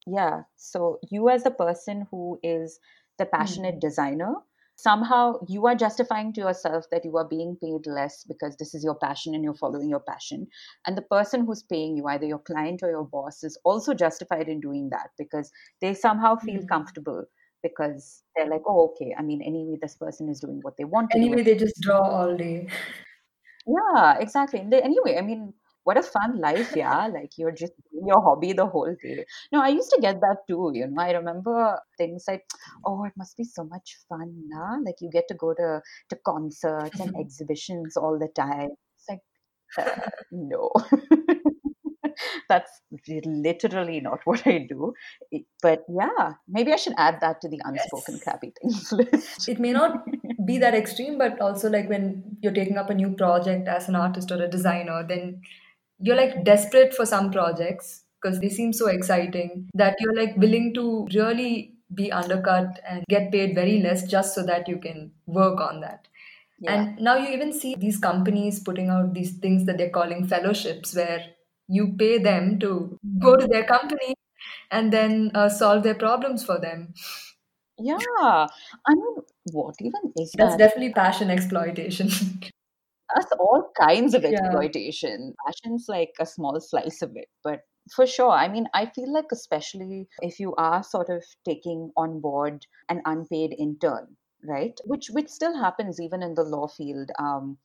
Yeah. 0.07 0.43
So 0.55 0.99
you 1.09 1.29
as 1.29 1.43
the 1.43 1.51
person 1.51 2.07
who 2.11 2.39
is 2.43 2.79
the 3.17 3.25
passionate 3.25 3.79
designer 3.79 4.33
somehow 4.75 5.33
you 5.49 5.65
are 5.67 5.75
justifying 5.75 6.31
to 6.31 6.39
yourself 6.41 6.85
that 6.89 7.03
you 7.03 7.17
are 7.17 7.27
being 7.27 7.57
paid 7.61 7.85
less 7.85 8.23
because 8.23 8.55
this 8.57 8.73
is 8.73 8.81
your 8.83 8.95
passion 8.95 9.35
and 9.35 9.43
you're 9.43 9.53
following 9.53 9.89
your 9.89 9.99
passion. 9.99 10.47
And 10.87 10.97
the 10.97 11.01
person 11.01 11.45
who's 11.45 11.63
paying 11.63 11.97
you 11.97 12.07
either 12.07 12.25
your 12.25 12.39
client 12.39 12.81
or 12.81 12.89
your 12.89 13.03
boss 13.05 13.43
is 13.43 13.59
also 13.65 13.93
justified 13.93 14.47
in 14.47 14.61
doing 14.61 14.89
that 14.91 15.09
because 15.17 15.51
they 15.81 15.93
somehow 15.93 16.37
feel 16.37 16.61
Hmm. 16.61 16.69
comfortable 16.69 17.25
because 17.63 18.23
they're 18.35 18.49
like 18.49 18.61
oh 18.65 18.89
okay 18.89 19.13
i 19.17 19.21
mean 19.21 19.41
anyway 19.41 19.77
this 19.81 19.95
person 19.95 20.29
is 20.29 20.39
doing 20.39 20.59
what 20.61 20.75
they 20.77 20.85
want 20.85 21.11
Anyway, 21.15 21.43
they 21.43 21.55
just 21.55 21.79
draw 21.81 22.01
all 22.01 22.35
day. 22.37 22.67
yeah 23.67 24.17
exactly. 24.19 24.59
And 24.59 24.71
they, 24.71 24.81
anyway 24.81 25.17
i 25.17 25.21
mean 25.21 25.53
what 25.83 25.97
a 25.97 26.03
fun 26.03 26.39
life 26.39 26.73
yeah. 26.75 27.07
Like 27.13 27.31
you're 27.37 27.51
just 27.51 27.73
doing 27.91 28.05
your 28.07 28.21
hobby 28.21 28.53
the 28.53 28.67
whole 28.67 28.95
day. 29.01 29.25
No 29.51 29.61
i 29.61 29.69
used 29.69 29.89
to 29.91 30.01
get 30.01 30.19
that 30.21 30.37
too 30.47 30.71
you 30.73 30.87
know. 30.87 31.01
I 31.01 31.11
remember 31.11 31.79
things 31.97 32.25
like 32.27 32.45
oh 32.85 33.05
it 33.05 33.13
must 33.17 33.37
be 33.37 33.43
so 33.43 33.63
much 33.63 33.97
fun 34.07 34.33
nah? 34.47 34.77
like 34.85 34.95
you 35.01 35.09
get 35.11 35.27
to 35.29 35.33
go 35.33 35.53
to 35.53 35.81
to 36.09 36.15
concerts 36.25 36.99
and 36.99 37.15
exhibitions 37.19 37.97
all 37.97 38.19
the 38.19 38.27
time. 38.35 38.69
It's 38.97 39.09
like 39.09 39.21
uh, 39.77 40.09
no 40.31 40.71
That's 42.47 42.81
literally 43.07 43.99
not 44.01 44.19
what 44.25 44.45
I 44.45 44.67
do. 44.69 44.93
But 45.61 45.85
yeah, 45.89 46.33
maybe 46.47 46.73
I 46.73 46.77
should 46.77 46.95
add 46.97 47.19
that 47.21 47.41
to 47.41 47.49
the 47.49 47.61
unspoken 47.63 48.15
yes. 48.15 48.23
crappy 48.23 48.53
things 48.61 48.91
list. 48.91 49.49
It 49.49 49.59
may 49.59 49.71
not 49.71 50.05
be 50.45 50.57
that 50.59 50.75
extreme, 50.75 51.17
but 51.17 51.39
also 51.39 51.69
like 51.69 51.89
when 51.89 52.37
you're 52.41 52.53
taking 52.53 52.77
up 52.77 52.89
a 52.89 52.95
new 52.95 53.11
project 53.11 53.67
as 53.67 53.89
an 53.89 53.95
artist 53.95 54.31
or 54.31 54.41
a 54.41 54.47
designer, 54.47 55.05
then 55.07 55.41
you're 55.99 56.15
like 56.15 56.43
desperate 56.43 56.93
for 56.93 57.05
some 57.05 57.31
projects 57.31 58.03
because 58.21 58.39
they 58.39 58.49
seem 58.49 58.73
so 58.73 58.87
exciting 58.87 59.69
that 59.73 59.95
you're 59.99 60.15
like 60.15 60.35
willing 60.37 60.73
to 60.73 61.07
really 61.13 61.73
be 61.93 62.11
undercut 62.11 62.79
and 62.87 63.03
get 63.09 63.31
paid 63.31 63.55
very 63.55 63.81
less 63.81 64.03
just 64.07 64.35
so 64.35 64.43
that 64.43 64.67
you 64.67 64.77
can 64.77 65.11
work 65.25 65.59
on 65.59 65.81
that. 65.81 66.07
Yeah. 66.59 66.73
And 66.73 66.99
now 66.99 67.15
you 67.15 67.29
even 67.29 67.53
see 67.53 67.75
these 67.75 67.97
companies 67.97 68.59
putting 68.59 68.89
out 68.89 69.13
these 69.13 69.37
things 69.37 69.65
that 69.65 69.77
they're 69.77 69.89
calling 69.89 70.27
fellowships, 70.27 70.93
where 70.93 71.23
you 71.69 71.95
pay 71.97 72.17
them 72.17 72.59
to 72.59 72.99
go 73.19 73.35
to 73.35 73.47
their 73.47 73.63
company 73.63 74.15
and 74.71 74.91
then 74.91 75.31
uh, 75.35 75.49
solve 75.49 75.83
their 75.83 75.95
problems 75.95 76.43
for 76.43 76.59
them. 76.59 76.93
Yeah. 77.77 77.97
I 78.07 78.93
mean, 78.93 79.15
what 79.53 79.75
even 79.79 80.13
is 80.17 80.33
That's 80.37 80.53
that? 80.53 80.59
definitely 80.59 80.93
passion 80.93 81.29
exploitation. 81.29 82.09
That's 83.15 83.31
all 83.39 83.71
kinds 83.79 84.13
of 84.13 84.23
exploitation. 84.23 85.33
Yeah. 85.33 85.45
Passion's 85.45 85.85
like 85.87 86.11
a 86.19 86.25
small 86.25 86.59
slice 86.59 87.01
of 87.01 87.15
it, 87.15 87.27
but 87.43 87.61
for 87.95 88.05
sure. 88.05 88.31
I 88.31 88.47
mean, 88.47 88.67
I 88.73 88.85
feel 88.85 89.11
like, 89.11 89.31
especially 89.31 90.07
if 90.21 90.39
you 90.39 90.53
are 90.55 90.83
sort 90.83 91.09
of 91.09 91.23
taking 91.47 91.91
on 91.97 92.19
board 92.19 92.65
an 92.87 93.01
unpaid 93.05 93.55
intern, 93.57 94.15
right? 94.43 94.79
Which 94.85 95.07
which 95.09 95.29
still 95.29 95.57
happens 95.57 95.99
even 95.99 96.21
in 96.21 96.35
the 96.35 96.43
law 96.43 96.67
field. 96.67 97.09
Um, 97.17 97.57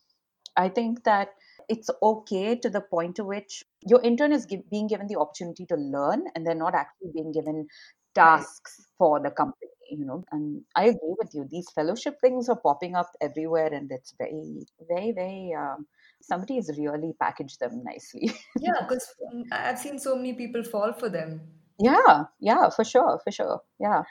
I 0.56 0.68
think 0.68 1.04
that 1.04 1.30
it's 1.68 1.90
okay 2.02 2.56
to 2.56 2.70
the 2.70 2.80
point 2.80 3.16
to 3.16 3.24
which 3.24 3.64
your 3.86 4.00
intern 4.02 4.32
is 4.32 4.46
give, 4.46 4.68
being 4.70 4.86
given 4.86 5.06
the 5.06 5.18
opportunity 5.18 5.66
to 5.66 5.76
learn, 5.76 6.24
and 6.34 6.46
they're 6.46 6.54
not 6.54 6.74
actually 6.74 7.10
being 7.14 7.32
given 7.32 7.66
tasks 8.14 8.76
right. 8.78 8.86
for 8.98 9.20
the 9.20 9.30
company. 9.30 9.70
You 9.90 10.06
know, 10.06 10.24
and 10.32 10.62
I 10.74 10.84
agree 10.84 11.14
with 11.18 11.34
you. 11.34 11.46
These 11.50 11.66
fellowship 11.74 12.16
things 12.20 12.48
are 12.48 12.56
popping 12.56 12.94
up 12.96 13.10
everywhere, 13.20 13.72
and 13.72 13.90
it's 13.92 14.14
very, 14.18 14.66
very, 14.88 15.12
very. 15.12 15.52
Um, 15.56 15.86
somebody 16.22 16.56
has 16.56 16.70
really 16.78 17.12
packaged 17.20 17.60
them 17.60 17.82
nicely. 17.84 18.32
yeah, 18.60 18.80
because 18.80 19.06
I've 19.52 19.78
seen 19.78 19.98
so 19.98 20.16
many 20.16 20.32
people 20.32 20.64
fall 20.64 20.92
for 20.94 21.08
them. 21.08 21.42
Yeah, 21.78 22.24
yeah, 22.40 22.70
for 22.70 22.84
sure, 22.84 23.20
for 23.22 23.30
sure. 23.30 23.60
Yeah. 23.78 24.02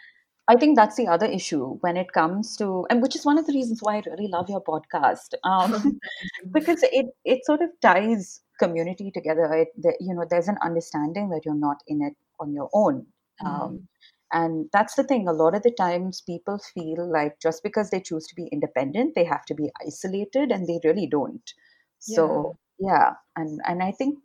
I 0.48 0.58
think 0.58 0.76
that's 0.76 0.98
the 0.98 1.08
other 1.08 1.26
issue 1.26 1.78
when 1.82 1.96
it 1.96 2.12
comes 2.12 2.58
to, 2.58 2.86
and 2.90 3.02
which 3.02 3.16
is 3.16 3.26
one 3.26 3.38
of 3.38 3.48
the 3.48 3.54
reasons 3.54 3.80
why 3.82 3.96
I 3.96 4.04
really 4.06 4.28
love 4.28 4.50
your 4.50 4.62
podcast, 4.62 5.34
um, 5.44 6.00
because 6.52 6.84
it 6.84 7.08
it 7.24 7.46
sort 7.46 7.62
of 7.62 7.70
ties 7.82 8.42
community 8.60 9.12
together. 9.12 9.52
It, 9.54 9.70
the, 9.78 9.96
you 10.00 10.14
know, 10.14 10.26
there's 10.30 10.50
an 10.50 10.58
understanding 10.62 11.30
that 11.30 11.42
you're 11.46 11.56
not 11.56 11.78
in 11.88 12.02
it 12.02 12.14
on 12.40 12.54
your 12.54 12.70
own, 12.74 13.06
um, 13.46 13.50
mm. 13.50 13.80
and 14.34 14.70
that's 14.74 14.96
the 14.96 15.04
thing. 15.04 15.28
A 15.28 15.34
lot 15.34 15.56
of 15.56 15.64
the 15.64 15.72
times, 15.72 16.22
people 16.22 16.60
feel 16.74 17.10
like 17.10 17.40
just 17.40 17.64
because 17.64 17.90
they 17.90 18.02
choose 18.02 18.28
to 18.28 18.36
be 18.36 18.50
independent, 18.52 19.16
they 19.16 19.26
have 19.26 19.46
to 19.46 19.56
be 19.56 19.72
isolated, 19.86 20.52
and 20.52 20.68
they 20.68 20.80
really 20.84 21.08
don't. 21.08 21.54
So 22.00 22.58
yeah, 22.80 22.90
yeah. 22.90 23.14
and 23.38 23.62
and 23.66 23.82
I 23.82 23.92
think 23.92 24.20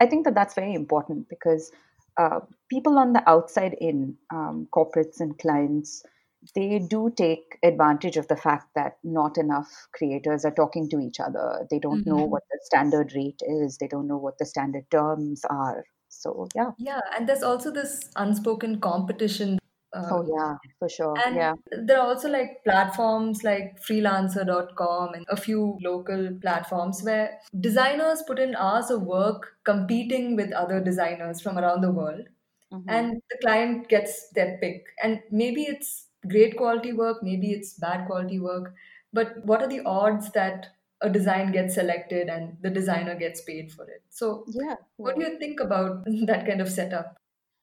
I 0.00 0.06
think 0.06 0.24
that 0.24 0.34
that's 0.34 0.54
very 0.54 0.72
important 0.72 1.28
because 1.28 1.72
uh, 2.18 2.40
people 2.68 2.98
on 2.98 3.12
the 3.12 3.28
outside 3.28 3.74
in, 3.80 4.16
um, 4.30 4.68
corporates 4.74 5.20
and 5.20 5.38
clients, 5.38 6.02
they 6.54 6.78
do 6.78 7.12
take 7.16 7.58
advantage 7.62 8.16
of 8.16 8.28
the 8.28 8.36
fact 8.36 8.66
that 8.74 8.98
not 9.02 9.38
enough 9.38 9.88
creators 9.92 10.44
are 10.44 10.54
talking 10.54 10.88
to 10.90 11.00
each 11.00 11.20
other. 11.20 11.66
They 11.70 11.78
don't 11.78 12.00
mm-hmm. 12.00 12.16
know 12.16 12.24
what 12.24 12.42
the 12.50 12.58
standard 12.62 13.12
rate 13.14 13.40
is, 13.46 13.78
they 13.78 13.88
don't 13.88 14.06
know 14.06 14.18
what 14.18 14.38
the 14.38 14.46
standard 14.46 14.90
terms 14.90 15.42
are. 15.48 15.84
So, 16.08 16.48
yeah. 16.54 16.70
Yeah, 16.78 17.00
and 17.16 17.28
there's 17.28 17.42
also 17.42 17.70
this 17.70 18.10
unspoken 18.16 18.80
competition 18.80 19.57
uh, 19.94 20.06
oh 20.10 20.26
yeah, 20.28 20.56
for 20.78 20.88
sure. 20.88 21.16
And 21.24 21.36
yeah. 21.36 21.54
there 21.70 21.98
are 21.98 22.08
also 22.08 22.28
like 22.28 22.62
platforms 22.64 23.42
like 23.42 23.80
freelancer.com 23.82 25.14
and 25.14 25.24
a 25.28 25.36
few 25.36 25.78
local 25.82 26.36
platforms 26.42 27.02
where 27.02 27.38
designers 27.58 28.22
put 28.26 28.38
in 28.38 28.54
hours 28.54 28.90
of 28.90 29.02
work 29.02 29.56
competing 29.64 30.36
with 30.36 30.52
other 30.52 30.80
designers 30.80 31.40
from 31.40 31.58
around 31.58 31.80
the 31.80 31.90
world. 31.90 32.26
Mm-hmm. 32.72 32.90
And 32.90 33.22
the 33.30 33.38
client 33.40 33.88
gets 33.88 34.28
their 34.34 34.58
pick. 34.60 34.84
And 35.02 35.20
maybe 35.30 35.62
it's 35.62 36.06
great 36.28 36.56
quality 36.58 36.92
work, 36.92 37.22
maybe 37.22 37.52
it's 37.52 37.72
bad 37.74 38.06
quality 38.06 38.38
work. 38.38 38.74
But 39.14 39.42
what 39.44 39.62
are 39.62 39.68
the 39.68 39.80
odds 39.86 40.30
that 40.32 40.66
a 41.00 41.08
design 41.08 41.52
gets 41.52 41.74
selected 41.74 42.28
and 42.28 42.58
the 42.60 42.68
designer 42.68 43.14
gets 43.14 43.40
paid 43.40 43.72
for 43.72 43.84
it? 43.84 44.02
So, 44.10 44.44
yeah. 44.48 44.74
What 44.98 45.16
do 45.16 45.24
you 45.24 45.38
think 45.38 45.60
about 45.60 46.04
that 46.26 46.46
kind 46.46 46.60
of 46.60 46.68
setup? 46.68 47.16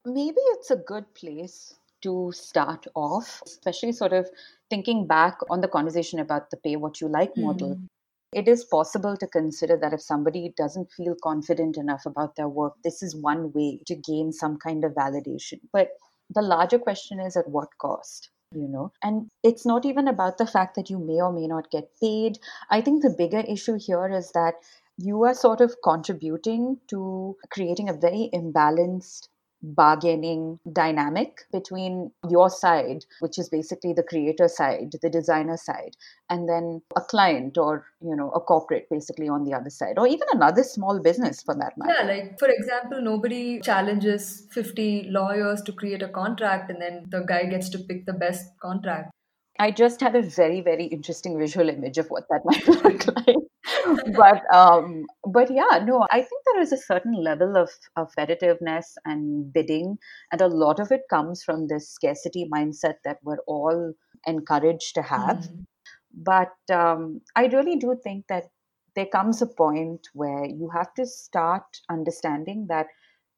Maybe 0.05 0.41
it's 0.53 0.71
a 0.71 0.75
good 0.75 1.13
place 1.13 1.75
to 2.05 2.31
start 2.33 2.87
off, 2.95 3.41
especially 3.45 3.91
sort 3.91 4.13
of 4.13 4.29
thinking 4.69 5.05
back 5.07 5.37
on 5.49 5.61
the 5.61 5.67
conversation 5.67 6.19
about 6.19 6.49
the 6.49 6.57
pay 6.57 6.75
what 6.75 7.01
you 7.01 7.07
like 7.07 7.35
model. 7.37 7.75
Mm-hmm. 7.75 7.85
It 8.33 8.47
is 8.47 8.65
possible 8.65 9.15
to 9.17 9.27
consider 9.27 9.77
that 9.77 9.93
if 9.93 10.01
somebody 10.01 10.53
doesn't 10.57 10.91
feel 10.91 11.15
confident 11.23 11.77
enough 11.77 12.05
about 12.05 12.35
their 12.35 12.49
work, 12.49 12.73
this 12.83 13.01
is 13.01 13.15
one 13.15 13.51
way 13.53 13.79
to 13.87 13.95
gain 13.95 14.31
some 14.31 14.57
kind 14.57 14.83
of 14.83 14.93
validation. 14.93 15.59
But 15.71 15.89
the 16.29 16.41
larger 16.41 16.79
question 16.79 17.19
is 17.19 17.37
at 17.37 17.49
what 17.49 17.69
cost? 17.79 18.29
you 18.51 18.67
know 18.67 18.91
and 19.03 19.29
it's 19.43 19.65
not 19.65 19.85
even 19.85 20.07
about 20.07 20.37
the 20.37 20.45
fact 20.47 20.75
that 20.75 20.89
you 20.89 20.99
may 20.99 21.19
or 21.19 21.31
may 21.31 21.47
not 21.47 21.69
get 21.71 21.89
paid 21.99 22.37
i 22.69 22.79
think 22.79 23.01
the 23.01 23.15
bigger 23.17 23.39
issue 23.39 23.77
here 23.85 24.07
is 24.07 24.31
that 24.33 24.53
you 24.97 25.23
are 25.23 25.33
sort 25.33 25.61
of 25.61 25.75
contributing 25.83 26.77
to 26.87 27.35
creating 27.51 27.89
a 27.89 27.93
very 27.93 28.29
imbalanced 28.33 29.27
bargaining 29.61 30.59
dynamic 30.71 31.41
between 31.51 32.11
your 32.29 32.49
side 32.49 33.05
which 33.19 33.39
is 33.39 33.49
basically 33.49 33.93
the 33.93 34.03
creator 34.03 34.47
side 34.47 34.93
the 35.01 35.09
designer 35.09 35.57
side 35.57 35.95
and 36.29 36.47
then 36.47 36.81
a 36.95 37.01
client 37.01 37.57
or 37.57 37.85
you 38.01 38.15
know 38.15 38.29
a 38.31 38.39
corporate 38.39 38.87
basically 38.89 39.27
on 39.27 39.43
the 39.43 39.53
other 39.53 39.69
side 39.69 39.97
or 39.97 40.07
even 40.07 40.27
another 40.33 40.63
small 40.63 40.99
business 40.99 41.41
for 41.41 41.55
that 41.55 41.73
matter 41.77 41.95
yeah 41.97 42.05
like 42.05 42.37
for 42.37 42.47
example 42.47 43.01
nobody 43.01 43.59
challenges 43.61 44.47
50 44.51 45.07
lawyers 45.09 45.61
to 45.63 45.71
create 45.71 46.03
a 46.03 46.09
contract 46.09 46.69
and 46.69 46.81
then 46.81 47.03
the 47.09 47.21
guy 47.21 47.45
gets 47.45 47.69
to 47.69 47.79
pick 47.79 48.05
the 48.05 48.13
best 48.13 48.45
contract 48.61 49.11
I 49.57 49.71
just 49.71 50.01
had 50.01 50.15
a 50.15 50.21
very, 50.21 50.61
very 50.61 50.85
interesting 50.85 51.39
visual 51.39 51.69
image 51.69 51.97
of 51.97 52.07
what 52.09 52.25
that 52.29 52.41
might 52.45 52.67
look 52.67 53.07
like. 53.25 53.37
But 54.15 54.41
um, 54.53 55.05
but 55.25 55.51
yeah, 55.51 55.83
no, 55.85 56.05
I 56.11 56.21
think 56.21 56.43
there 56.45 56.61
is 56.61 56.71
a 56.71 56.77
certain 56.77 57.13
level 57.13 57.57
of, 57.57 57.69
of 57.95 58.13
competitiveness 58.15 58.85
and 59.05 59.51
bidding, 59.51 59.97
and 60.31 60.41
a 60.41 60.47
lot 60.47 60.79
of 60.79 60.91
it 60.91 61.01
comes 61.09 61.43
from 61.43 61.67
this 61.67 61.89
scarcity 61.89 62.47
mindset 62.53 62.95
that 63.03 63.17
we're 63.23 63.43
all 63.47 63.93
encouraged 64.27 64.95
to 64.95 65.01
have. 65.01 65.37
Mm-hmm. 65.37 65.61
But 66.17 66.53
um, 66.71 67.21
I 67.35 67.47
really 67.47 67.75
do 67.75 67.99
think 68.03 68.27
that 68.27 68.45
there 68.95 69.05
comes 69.05 69.41
a 69.41 69.47
point 69.47 70.07
where 70.13 70.45
you 70.45 70.69
have 70.73 70.93
to 70.93 71.05
start 71.05 71.63
understanding 71.89 72.67
that 72.69 72.87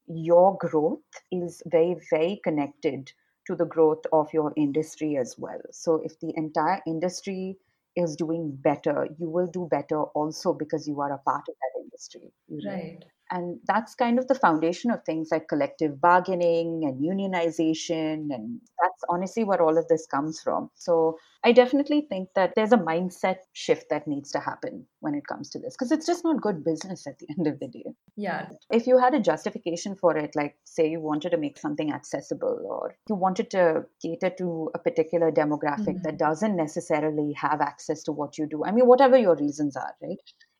your 0.08 0.58
growth 0.58 1.00
is 1.32 1.62
very, 1.66 1.96
very 2.10 2.40
connected 2.44 3.12
to 3.48 3.56
the 3.56 3.66
growth 3.66 4.04
of 4.14 4.32
your 4.34 4.54
industry 4.56 5.18
as 5.18 5.36
well. 5.38 5.60
So 5.72 6.02
if 6.04 6.20
the 6.20 6.34
entire 6.36 6.82
industry 6.86 7.58
is 7.98 8.16
doing 8.16 8.56
better, 8.56 9.08
you 9.20 9.30
will 9.30 9.48
do 9.48 9.68
better 9.72 10.04
also 10.04 10.54
because 10.54 10.88
you 10.88 11.02
are 11.02 11.12
a 11.14 11.20
part 11.20 11.46
of 11.50 11.56
that 11.62 11.82
industry. 11.82 12.32
Right. 12.50 13.04
And 13.32 13.60
that's 13.68 13.96
kind 13.96 14.20
of 14.20 14.28
the 14.28 14.36
foundation 14.36 14.92
of 14.92 15.04
things 15.04 15.30
like 15.32 15.48
collective 15.48 16.00
bargaining 16.00 16.84
and 16.86 17.02
unionization. 17.02 18.34
And 18.34 18.62
that's 18.82 19.04
honestly 19.10 19.44
where 19.44 19.62
all 19.62 19.78
of 19.78 19.88
this 19.88 20.06
comes 20.08 20.42
from. 20.42 20.70
So 20.76 21.18
I 21.44 21.52
definitely 21.52 22.02
think 22.02 22.30
that 22.36 22.54
there's 22.56 22.72
a 22.72 22.78
mindset 22.78 23.38
shift 23.54 23.86
that 23.90 24.08
needs 24.08 24.32
to 24.32 24.40
happen 24.40 24.86
when 25.00 25.16
it 25.16 25.28
comes 25.28 25.50
to 25.52 25.60
this 25.60 25.76
because 25.76 25.92
it's 25.92 26.06
just 26.06 26.24
not 26.24 26.42
good 26.42 26.64
business 26.64 27.06
at 27.08 27.20
the 27.20 27.28
end 27.38 27.48
of 27.48 27.60
the 27.60 27.68
day. 27.68 27.86
Yeah. 28.16 28.50
If 28.72 28.88
you 28.88 28.98
had 28.98 29.14
a 29.14 29.20
justification 29.20 29.96
for 29.96 30.18
it, 30.18 30.36
like 30.36 30.56
say 30.64 30.90
you 30.90 31.00
wanted 31.00 31.30
to 31.32 31.38
make 31.38 31.58
something 31.58 31.94
accessible 31.94 32.60
or 32.66 32.98
you 33.10 33.16
wanted 33.16 33.52
to 33.52 33.86
cater 34.02 34.30
to 34.38 34.72
a 34.74 34.80
particular 34.80 35.32
demographic 35.32 35.88
mm-hmm. 35.98 36.04
that 36.04 36.18
doesn't 36.18 36.56
necessarily 36.56 37.34
have 37.34 37.62
access 37.62 38.04
to 38.04 38.12
what 38.12 38.38
you 38.38 38.48
do, 38.48 38.64
I 38.66 38.72
mean, 38.72 38.88
whatever 38.88 39.18
your 39.18 39.36
reasons 39.36 39.76
are, 39.76 39.96
right? 40.02 40.18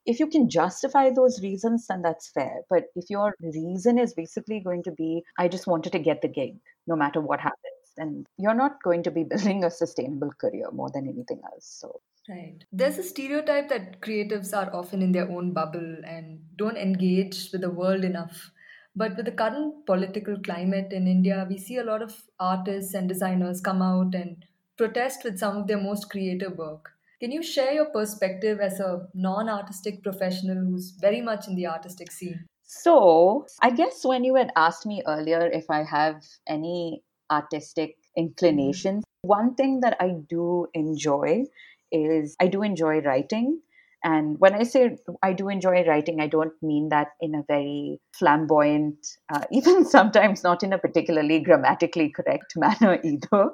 If 0.08 0.22
you 0.22 0.28
can 0.28 0.50
justify 0.50 1.10
those 1.10 1.44
reasons, 1.44 1.86
then 1.88 2.02
that's 2.02 2.30
fair. 2.30 2.62
But 2.70 2.86
if 2.96 3.10
your 3.10 3.36
reason 3.42 4.00
is 4.00 4.14
basically 4.14 4.62
going 4.62 4.84
to 4.84 4.92
be, 4.92 5.24
I 5.38 5.50
just 5.50 5.68
wanted 5.68 5.92
to 5.92 6.00
get 6.00 6.22
the 6.22 6.30
gig, 6.30 6.56
no 6.88 6.96
matter 6.96 7.20
what 7.20 7.42
happens, 7.42 7.92
then 7.98 8.26
you're 8.38 8.56
not 8.56 8.82
going 8.82 9.04
to 9.04 9.12
be 9.12 9.24
building 9.32 9.66
a 9.66 9.70
sustainable 9.70 10.32
career 10.40 10.72
more 10.72 10.90
than 10.94 11.08
anything 11.08 11.42
else. 11.52 11.78
So. 11.80 12.00
Right. 12.30 12.64
There's 12.72 12.98
a 12.98 13.04
stereotype 13.04 13.70
that 13.70 14.02
creatives 14.02 14.56
are 14.56 14.74
often 14.74 15.02
in 15.02 15.12
their 15.12 15.30
own 15.30 15.52
bubble 15.52 15.98
and 16.06 16.40
don't 16.56 16.78
engage 16.78 17.50
with 17.52 17.62
the 17.62 17.70
world 17.70 18.04
enough. 18.04 18.52
But 18.96 19.16
with 19.16 19.26
the 19.26 19.32
current 19.32 19.86
political 19.86 20.38
climate 20.40 20.92
in 20.92 21.08
India, 21.08 21.46
we 21.50 21.58
see 21.58 21.78
a 21.78 21.84
lot 21.84 22.02
of 22.02 22.24
artists 22.40 22.94
and 22.94 23.08
designers 23.08 23.62
come 23.62 23.82
out 23.82 24.16
and 24.16 24.44
protest 24.78 25.24
with 25.24 25.38
some 25.38 25.58
of 25.58 25.68
their 25.68 25.80
most 25.80 26.10
creative 26.10 26.58
work. 26.58 26.97
Can 27.20 27.32
you 27.32 27.42
share 27.42 27.74
your 27.74 27.86
perspective 27.86 28.60
as 28.60 28.80
a 28.80 29.08
non 29.16 29.50
artistic 29.50 30.04
professional 30.04 30.58
who's 30.58 30.92
very 31.02 31.22
much 31.22 31.48
in 31.48 31.56
the 31.56 31.66
artistic 31.66 32.12
scene? 32.12 32.46
So, 32.64 33.48
I 33.62 33.72
guess 33.72 34.06
when 34.06 34.24
you 34.24 34.36
had 34.36 34.52
asked 34.56 34.86
me 34.86 35.02
earlier 35.08 35.50
if 35.52 35.66
I 35.70 35.84
have 35.84 36.22
any 36.48 37.02
artistic 37.32 37.96
inclinations, 38.16 39.04
one 39.22 39.56
thing 39.56 39.80
that 39.80 39.98
I 40.00 40.16
do 40.30 40.68
enjoy 40.76 41.46
is 41.92 42.36
I 42.40 42.48
do 42.48 42.62
enjoy 42.62 43.02
writing. 43.02 43.62
And 44.04 44.40
when 44.40 44.54
I 44.54 44.62
say 44.62 44.98
I 45.24 45.34
do 45.34 45.50
enjoy 45.50 45.86
writing, 45.86 46.22
I 46.22 46.28
don't 46.28 46.54
mean 46.62 46.90
that 46.90 47.14
in 47.20 47.34
a 47.34 47.44
very 47.48 48.00
flamboyant, 48.14 48.98
uh, 49.34 49.42
even 49.52 49.86
sometimes 49.86 50.44
not 50.44 50.62
in 50.62 50.72
a 50.72 50.78
particularly 50.78 51.40
grammatically 51.40 52.10
correct 52.10 52.54
manner 52.56 53.00
either. 53.04 53.50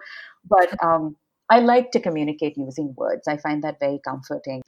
But 0.50 0.84
um, 0.84 1.16
I 1.50 1.60
like 1.60 1.92
to 1.92 2.00
communicate 2.00 2.58
using 2.58 2.94
words. 2.98 3.28
I 3.28 3.38
find 3.38 3.64
that 3.64 3.80
very 3.80 4.00
comforting. 4.04 4.62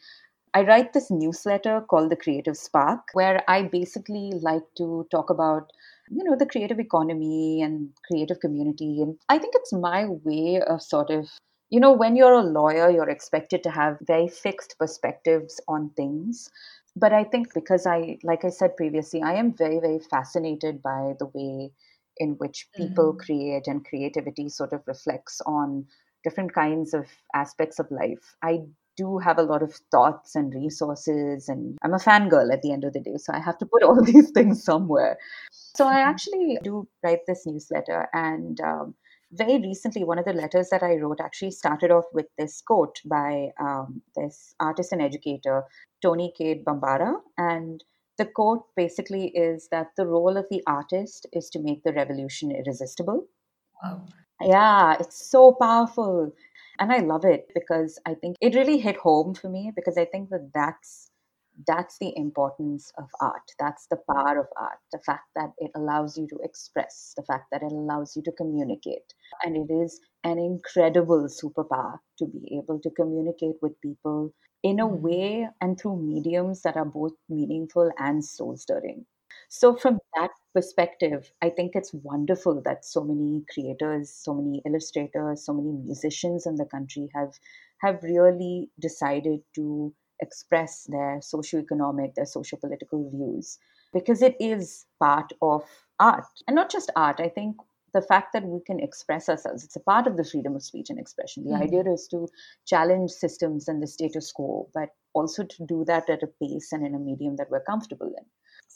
I 0.53 0.61
write 0.63 0.93
this 0.93 1.11
newsletter 1.11 1.81
called 1.81 2.11
The 2.11 2.15
Creative 2.15 2.55
Spark, 2.55 3.01
where 3.13 3.43
I 3.47 3.63
basically 3.63 4.31
like 4.41 4.63
to 4.77 5.05
talk 5.11 5.29
about 5.29 5.71
you 6.09 6.23
know 6.23 6.35
the 6.35 6.45
creative 6.45 6.79
economy 6.79 7.61
and 7.61 7.89
creative 8.07 8.39
community 8.39 9.01
and 9.01 9.17
i 9.29 9.37
think 9.37 9.53
it's 9.55 9.73
my 9.73 10.05
way 10.23 10.61
of 10.61 10.81
sort 10.81 11.09
of 11.09 11.27
you 11.69 11.79
know 11.79 11.91
when 11.91 12.15
you're 12.15 12.33
a 12.33 12.41
lawyer 12.41 12.89
you're 12.89 13.09
expected 13.09 13.63
to 13.63 13.71
have 13.71 13.97
very 14.01 14.27
fixed 14.27 14.75
perspectives 14.77 15.59
on 15.67 15.89
things 15.95 16.49
but 16.95 17.11
i 17.11 17.23
think 17.23 17.53
because 17.53 17.85
i 17.85 18.17
like 18.23 18.45
i 18.45 18.49
said 18.49 18.77
previously 18.77 19.21
i 19.21 19.33
am 19.33 19.53
very 19.53 19.79
very 19.79 19.99
fascinated 19.99 20.81
by 20.81 21.13
the 21.19 21.25
way 21.33 21.71
in 22.17 22.33
which 22.33 22.67
people 22.75 23.11
mm-hmm. 23.11 23.25
create 23.25 23.67
and 23.67 23.85
creativity 23.85 24.47
sort 24.47 24.71
of 24.73 24.81
reflects 24.85 25.41
on 25.45 25.85
different 26.25 26.53
kinds 26.53 26.93
of 26.93 27.05
aspects 27.33 27.79
of 27.79 27.89
life. 27.91 28.35
I 28.43 28.63
do 28.97 29.17
have 29.19 29.37
a 29.37 29.43
lot 29.43 29.61
of 29.61 29.73
thoughts 29.91 30.35
and 30.35 30.53
resources 30.55 31.49
and 31.49 31.77
i'm 31.83 31.93
a 31.93 31.97
fangirl 31.97 32.51
at 32.53 32.61
the 32.61 32.71
end 32.71 32.85
of 32.85 32.93
the 32.93 33.01
day 33.07 33.17
so 33.17 33.33
i 33.33 33.39
have 33.47 33.57
to 33.57 33.65
put 33.65 33.83
all 33.83 34.01
these 34.11 34.31
things 34.31 34.63
somewhere. 34.63 35.17
So 35.51 35.87
i 35.87 35.99
actually 35.99 36.57
do 36.63 36.87
write 37.03 37.25
this 37.27 37.45
newsletter 37.45 38.07
and 38.13 38.61
um, 38.61 38.95
very 39.33 39.57
recently 39.59 40.05
one 40.05 40.17
of 40.17 40.25
the 40.25 40.37
letters 40.41 40.69
that 40.69 40.83
i 40.83 40.95
wrote 40.95 41.19
actually 41.25 41.51
started 41.51 41.91
off 41.91 42.05
with 42.13 42.27
this 42.37 42.61
quote 42.61 43.01
by 43.05 43.49
um, 43.59 44.01
this 44.15 44.55
artist 44.59 44.93
and 44.93 45.01
educator 45.01 45.63
Toni 46.01 46.31
Cade 46.37 46.63
Bambara 46.63 47.15
and 47.37 47.83
the 48.17 48.25
quote 48.25 48.63
basically 48.75 49.27
is 49.27 49.67
that 49.71 49.89
the 49.97 50.07
role 50.07 50.37
of 50.37 50.45
the 50.49 50.63
artist 50.65 51.27
is 51.33 51.49
to 51.49 51.59
make 51.59 51.83
the 51.83 51.91
revolution 51.91 52.51
irresistible. 52.51 53.27
Wow. 53.83 54.05
Yeah 54.41 54.95
it's 54.99 55.29
so 55.29 55.53
powerful 55.59 56.31
and 56.79 56.91
i 56.91 56.99
love 56.99 57.25
it 57.25 57.49
because 57.53 57.99
i 58.05 58.13
think 58.13 58.35
it 58.41 58.55
really 58.55 58.77
hit 58.77 58.97
home 58.97 59.33
for 59.33 59.49
me 59.49 59.71
because 59.75 59.97
i 59.97 60.05
think 60.05 60.29
that 60.29 60.49
that's 60.53 61.09
that's 61.67 61.97
the 61.99 62.11
importance 62.17 62.91
of 62.97 63.05
art 63.21 63.49
that's 63.59 63.87
the 63.87 63.97
power 64.11 64.37
of 64.39 64.47
art 64.57 64.79
the 64.91 64.99
fact 65.05 65.23
that 65.35 65.51
it 65.57 65.71
allows 65.75 66.17
you 66.17 66.27
to 66.27 66.37
express 66.43 67.13
the 67.15 67.23
fact 67.23 67.45
that 67.51 67.63
it 67.63 67.71
allows 67.71 68.13
you 68.15 68.21
to 68.21 68.31
communicate 68.33 69.13
and 69.43 69.55
it 69.55 69.73
is 69.73 70.01
an 70.25 70.37
incredible 70.37 71.29
superpower 71.29 71.97
to 72.17 72.25
be 72.25 72.59
able 72.61 72.77
to 72.79 72.89
communicate 72.89 73.55
with 73.61 73.79
people 73.79 74.33
in 74.63 74.81
a 74.81 74.85
mm-hmm. 74.85 75.01
way 75.01 75.47
and 75.61 75.79
through 75.79 75.95
mediums 75.95 76.61
that 76.63 76.75
are 76.75 76.83
both 76.83 77.13
meaningful 77.29 77.89
and 77.99 78.25
soul 78.25 78.57
stirring 78.57 79.05
so, 79.49 79.75
from 79.75 79.99
that 80.15 80.31
perspective, 80.55 81.31
I 81.41 81.49
think 81.49 81.73
it's 81.75 81.93
wonderful 81.93 82.61
that 82.63 82.85
so 82.85 83.03
many 83.03 83.43
creators, 83.53 84.09
so 84.09 84.33
many 84.33 84.61
illustrators, 84.65 85.45
so 85.45 85.53
many 85.53 85.73
musicians 85.73 86.47
in 86.47 86.55
the 86.55 86.65
country 86.65 87.09
have 87.13 87.33
have 87.81 88.01
really 88.01 88.69
decided 88.79 89.41
to 89.55 89.93
express 90.21 90.85
their 90.89 91.19
socio-economic, 91.21 92.15
their 92.15 92.25
socio-political 92.25 93.11
views, 93.11 93.59
because 93.91 94.21
it 94.21 94.37
is 94.39 94.85
part 94.97 95.33
of 95.41 95.63
art, 95.99 96.25
and 96.47 96.55
not 96.55 96.71
just 96.71 96.89
art. 96.95 97.19
I 97.19 97.27
think 97.27 97.57
the 97.93 98.01
fact 98.01 98.31
that 98.33 98.45
we 98.45 98.61
can 98.67 98.79
express 98.81 99.29
ourselves 99.29 99.63
it's 99.63 99.77
a 99.77 99.87
part 99.91 100.05
of 100.05 100.17
the 100.17 100.23
freedom 100.31 100.53
of 100.53 100.61
speech 100.61 100.89
and 100.89 100.99
expression 100.99 101.45
the 101.45 101.51
mm-hmm. 101.51 101.63
idea 101.63 101.93
is 101.93 102.09
to 102.09 102.27
challenge 102.65 103.09
systems 103.09 103.69
and 103.69 103.81
the 103.81 103.87
status 103.87 104.33
quo 104.33 104.67
but 104.73 104.89
also 105.13 105.45
to 105.45 105.65
do 105.65 105.85
that 105.87 106.09
at 106.09 106.21
a 106.21 106.27
pace 106.41 106.73
and 106.73 106.85
in 106.85 106.93
a 106.93 106.99
medium 106.99 107.37
that 107.37 107.49
we're 107.49 107.69
comfortable 107.71 108.11
in 108.19 108.25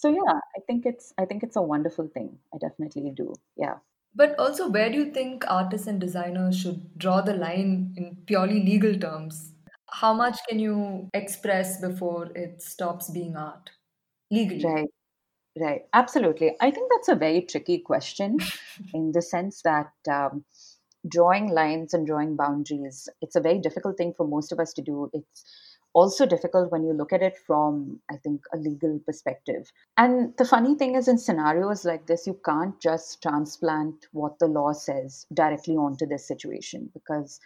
so 0.01 0.09
yeah 0.09 0.39
i 0.57 0.59
think 0.67 0.85
it's 0.91 1.13
i 1.17 1.25
think 1.25 1.43
it's 1.43 1.55
a 1.55 1.61
wonderful 1.61 2.07
thing. 2.07 2.37
I 2.53 2.57
definitely 2.57 3.11
do. 3.15 3.33
Yeah. 3.57 3.75
But 4.15 4.37
also 4.39 4.67
where 4.69 4.89
do 4.91 4.97
you 4.97 5.11
think 5.11 5.43
artists 5.47 5.87
and 5.87 5.99
designers 6.01 6.57
should 6.59 6.97
draw 6.97 7.21
the 7.21 7.35
line 7.35 7.93
in 7.97 8.17
purely 8.25 8.61
legal 8.63 8.95
terms? 8.97 9.53
How 9.91 10.13
much 10.13 10.39
can 10.47 10.59
you 10.59 11.09
express 11.13 11.79
before 11.81 12.29
it 12.35 12.61
stops 12.61 13.09
being 13.09 13.35
art 13.35 13.69
legally? 14.31 14.63
Right. 14.63 14.89
Right. 15.59 15.81
Absolutely. 15.93 16.55
I 16.61 16.71
think 16.71 16.91
that's 16.91 17.09
a 17.09 17.15
very 17.15 17.41
tricky 17.41 17.79
question 17.79 18.37
in 18.93 19.11
the 19.11 19.21
sense 19.21 19.61
that 19.63 19.91
um, 20.09 20.45
drawing 21.07 21.49
lines 21.49 21.93
and 21.93 22.05
drawing 22.05 22.35
boundaries 22.35 23.07
it's 23.21 23.35
a 23.35 23.41
very 23.41 23.59
difficult 23.59 23.97
thing 23.97 24.13
for 24.15 24.27
most 24.27 24.51
of 24.51 24.59
us 24.59 24.73
to 24.73 24.81
do 24.81 25.09
it's 25.13 25.45
also 25.93 26.25
difficult 26.25 26.71
when 26.71 26.83
you 26.83 26.93
look 26.93 27.13
at 27.13 27.21
it 27.21 27.37
from, 27.37 27.99
I 28.11 28.17
think, 28.17 28.41
a 28.53 28.57
legal 28.57 28.99
perspective. 29.05 29.71
And 29.97 30.35
the 30.37 30.45
funny 30.45 30.75
thing 30.75 30.95
is, 30.95 31.07
in 31.07 31.17
scenarios 31.17 31.85
like 31.85 32.05
this, 32.05 32.27
you 32.27 32.39
can't 32.45 32.79
just 32.79 33.21
transplant 33.21 34.07
what 34.11 34.37
the 34.39 34.47
law 34.47 34.73
says 34.73 35.25
directly 35.33 35.75
onto 35.75 36.05
this 36.05 36.27
situation 36.27 36.89
because 36.93 37.39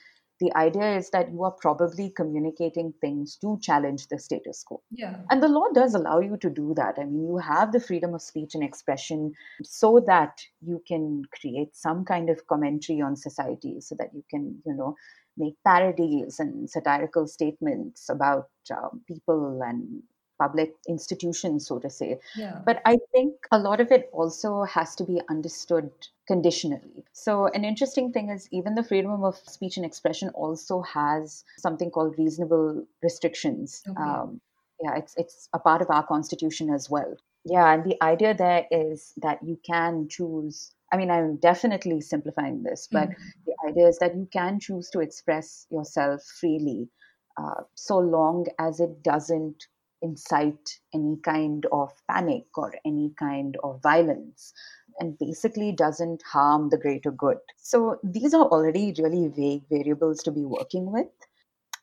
the 0.43 0.53
idea 0.57 0.97
is 0.97 1.09
that 1.11 1.31
you 1.31 1.43
are 1.43 1.55
probably 1.65 2.09
communicating 2.09 2.93
things 2.99 3.37
to 3.37 3.57
challenge 3.61 4.07
the 4.07 4.19
status 4.19 4.63
quo. 4.63 4.81
Yeah. 4.91 5.15
And 5.29 5.41
the 5.41 5.47
law 5.47 5.67
does 5.73 5.95
allow 5.95 6.19
you 6.19 6.37
to 6.37 6.49
do 6.49 6.73
that. 6.75 6.95
I 6.99 7.05
mean, 7.05 7.25
you 7.27 7.37
have 7.37 7.71
the 7.71 7.79
freedom 7.79 8.13
of 8.13 8.21
speech 8.21 8.55
and 8.55 8.63
expression 8.63 9.33
so 9.63 10.03
that 10.07 10.41
you 10.61 10.81
can 10.87 11.23
create 11.39 11.75
some 11.75 12.03
kind 12.03 12.29
of 12.29 12.45
commentary 12.47 13.01
on 13.01 13.15
society, 13.15 13.79
so 13.79 13.95
that 13.99 14.09
you 14.13 14.23
can, 14.29 14.61
you 14.65 14.73
know, 14.73 14.95
make 15.37 15.55
parodies 15.65 16.39
and 16.39 16.69
satirical 16.69 17.27
statements 17.27 18.09
about 18.09 18.49
uh, 18.71 18.89
people 19.07 19.61
and 19.63 20.03
public 20.43 20.75
institutions, 20.87 21.67
so 21.67 21.79
to 21.79 21.89
say. 21.89 22.19
Yeah. 22.35 22.59
But 22.65 22.81
I 22.85 22.97
think 23.11 23.33
a 23.51 23.59
lot 23.59 23.81
of 23.85 23.91
it 23.97 24.09
also 24.11 24.63
has 24.63 24.95
to 24.95 25.03
be 25.11 25.21
understood 25.29 25.89
conditionally. 26.27 27.03
So, 27.11 27.47
an 27.47 27.63
interesting 27.71 28.11
thing 28.11 28.29
is 28.29 28.47
even 28.51 28.75
the 28.75 28.83
freedom 28.83 29.23
of 29.23 29.35
speech 29.57 29.77
and 29.77 29.85
expression 29.85 30.29
also 30.45 30.81
has 30.81 31.43
something 31.57 31.91
called 31.91 32.15
reasonable 32.17 32.85
restrictions. 33.01 33.81
Okay. 33.89 34.01
Um, 34.01 34.41
yeah, 34.83 34.95
it's 34.97 35.13
it's 35.17 35.49
a 35.53 35.59
part 35.59 35.81
of 35.81 35.89
our 35.89 36.05
constitution 36.05 36.69
as 36.69 36.89
well. 36.89 37.15
Yeah, 37.45 37.73
and 37.73 37.83
the 37.83 37.97
idea 38.01 38.33
there 38.33 38.65
is 38.71 39.13
that 39.25 39.43
you 39.43 39.59
can 39.65 40.07
choose 40.09 40.71
I 40.93 40.97
mean, 40.97 41.09
I'm 41.09 41.37
definitely 41.37 42.01
simplifying 42.01 42.61
this, 42.61 42.87
but 42.91 43.09
mm-hmm. 43.09 43.39
the 43.47 43.55
idea 43.67 43.87
is 43.87 43.97
that 43.97 44.15
you 44.15 44.27
can 44.31 44.59
choose 44.59 44.91
to 44.91 44.99
express 44.99 45.65
yourself 45.71 46.21
freely 46.39 46.87
uh, 47.35 47.63
so 47.73 47.97
long 47.97 48.45
as 48.59 48.79
it 48.79 49.01
doesn't 49.01 49.65
incite 50.03 50.79
any 50.93 51.17
kind 51.23 51.65
of 51.71 51.91
panic 52.09 52.45
or 52.55 52.73
any 52.85 53.13
kind 53.17 53.57
of 53.63 53.81
violence 53.81 54.53
and 54.99 55.17
basically 55.17 55.71
doesn't 55.71 56.21
harm 56.23 56.69
the 56.69 56.77
greater 56.77 57.11
good. 57.11 57.37
So 57.57 57.99
these 58.03 58.33
are 58.33 58.45
already 58.45 58.93
really 58.99 59.29
vague 59.29 59.63
variables 59.69 60.21
to 60.23 60.31
be 60.31 60.43
working 60.43 60.91
with. 60.91 61.07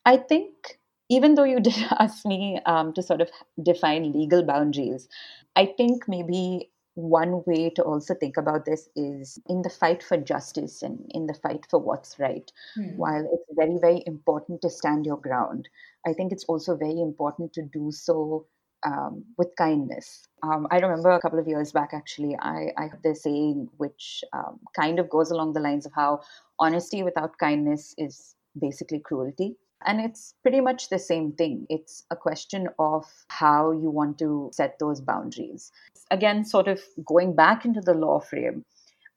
I 0.05 0.17
think 0.17 0.79
even 1.09 1.35
though 1.35 1.43
you 1.43 1.59
did 1.69 1.75
ask 1.99 2.25
me 2.25 2.59
um, 2.65 2.93
to 2.93 3.03
sort 3.03 3.21
of 3.21 3.29
define 3.61 4.13
legal 4.13 4.43
boundaries, 4.43 5.07
I 5.55 5.65
think 5.65 6.07
maybe 6.07 6.69
one 6.95 7.43
way 7.45 7.69
to 7.69 7.83
also 7.83 8.13
think 8.13 8.37
about 8.37 8.65
this 8.65 8.89
is 8.95 9.39
in 9.47 9.61
the 9.61 9.69
fight 9.69 10.03
for 10.03 10.17
justice 10.17 10.81
and 10.81 10.99
in 11.11 11.25
the 11.25 11.33
fight 11.33 11.65
for 11.69 11.79
what's 11.79 12.19
right. 12.19 12.51
Mm. 12.77 12.97
While 12.97 13.29
it's 13.31 13.57
very, 13.57 13.77
very 13.79 14.03
important 14.05 14.61
to 14.61 14.69
stand 14.69 15.05
your 15.05 15.17
ground, 15.17 15.69
I 16.05 16.13
think 16.13 16.31
it's 16.31 16.45
also 16.45 16.75
very 16.75 16.99
important 16.99 17.53
to 17.53 17.61
do 17.61 17.91
so 17.91 18.45
um, 18.83 19.23
with 19.37 19.55
kindness. 19.57 20.27
Um, 20.43 20.67
I 20.71 20.79
remember 20.79 21.11
a 21.11 21.21
couple 21.21 21.39
of 21.39 21.47
years 21.47 21.71
back, 21.71 21.91
actually, 21.93 22.35
I, 22.39 22.71
I 22.77 22.87
heard 22.87 23.03
this 23.03 23.23
saying 23.23 23.69
which 23.77 24.23
um, 24.33 24.59
kind 24.75 24.99
of 24.99 25.09
goes 25.09 25.31
along 25.31 25.53
the 25.53 25.59
lines 25.59 25.85
of 25.85 25.93
how 25.95 26.21
honesty 26.59 27.03
without 27.03 27.37
kindness 27.37 27.93
is 27.97 28.35
basically 28.59 28.99
cruelty. 28.99 29.55
And 29.85 29.99
it's 29.99 30.35
pretty 30.41 30.61
much 30.61 30.89
the 30.89 30.99
same 30.99 31.31
thing. 31.31 31.65
It's 31.69 32.05
a 32.11 32.15
question 32.15 32.69
of 32.77 33.05
how 33.29 33.71
you 33.71 33.89
want 33.89 34.19
to 34.19 34.49
set 34.53 34.77
those 34.79 35.01
boundaries. 35.01 35.71
Again, 36.11 36.45
sort 36.45 36.67
of 36.67 36.81
going 37.05 37.35
back 37.35 37.65
into 37.65 37.81
the 37.81 37.93
law 37.93 38.19
frame, 38.19 38.65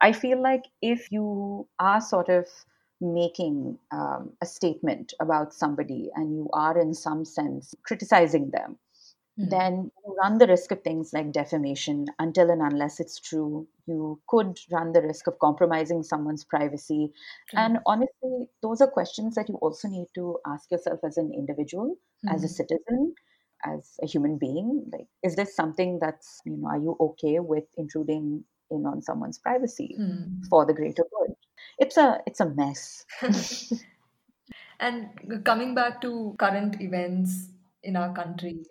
I 0.01 0.13
feel 0.13 0.41
like 0.43 0.65
if 0.83 1.11
you 1.11 1.67
are 1.79 2.01
sort 2.01 2.29
of 2.29 2.47
making 3.01 3.79
um, 3.91 4.33
a 4.41 4.47
statement 4.47 5.13
about 5.21 5.53
somebody 5.53 6.11
and 6.15 6.35
you 6.35 6.49
are, 6.53 6.79
in 6.79 6.95
some 6.95 7.25
sense, 7.25 7.75
criticizing 7.83 8.51
them, 8.51 8.79
mm-hmm. 9.39 9.49
then 9.51 9.91
you 10.05 10.17
run 10.23 10.39
the 10.39 10.47
risk 10.47 10.71
of 10.73 10.83
things 10.83 11.13
like 11.13 11.33
defamation 11.33 12.07
until 12.19 12.51
and 12.51 12.63
unless 12.63 13.01
it's 13.01 13.19
true. 13.21 13.67
You 13.87 14.21
could 14.29 14.59
run 14.71 14.93
the 14.93 15.03
risk 15.03 15.27
of 15.27 15.39
compromising 15.39 16.03
someone's 16.03 16.45
privacy. 16.45 17.13
Mm-hmm. 17.13 17.59
And 17.59 17.79
honestly, 17.87 18.49
those 18.63 18.81
are 18.81 18.87
questions 18.87 19.35
that 19.35 19.49
you 19.49 19.57
also 19.57 19.89
need 19.89 20.07
to 20.15 20.39
ask 20.47 20.71
yourself 20.71 21.01
as 21.05 21.17
an 21.17 21.33
individual, 21.35 21.97
mm-hmm. 22.25 22.35
as 22.35 22.45
a 22.45 22.49
citizen. 22.49 23.15
as 23.67 23.97
a 24.03 24.07
human 24.07 24.37
being 24.37 24.85
like 24.93 25.07
is 25.23 25.37
this 25.37 25.57
something 25.57 25.99
that's 26.01 26.43
you 26.45 26.53
know 26.55 26.69
are 26.73 26.79
you 26.87 26.97
okay 27.05 27.41
with 27.41 27.65
intruding 27.83 28.45
in 28.71 28.85
on 28.91 29.01
someone's 29.01 29.39
privacy 29.39 29.95
Hmm. 29.97 30.43
for 30.51 30.67
the 30.67 30.75
greater 30.75 31.07
good 31.15 31.33
it's 31.79 31.97
a 31.97 32.21
it's 32.27 32.41
a 32.41 32.49
mess 32.61 33.07
And 34.81 35.45
coming 35.45 35.75
back 35.75 36.01
to 36.03 36.35
current 36.39 36.81
events 36.81 37.51
in 37.85 37.97
our 37.97 38.15
country, 38.15 38.65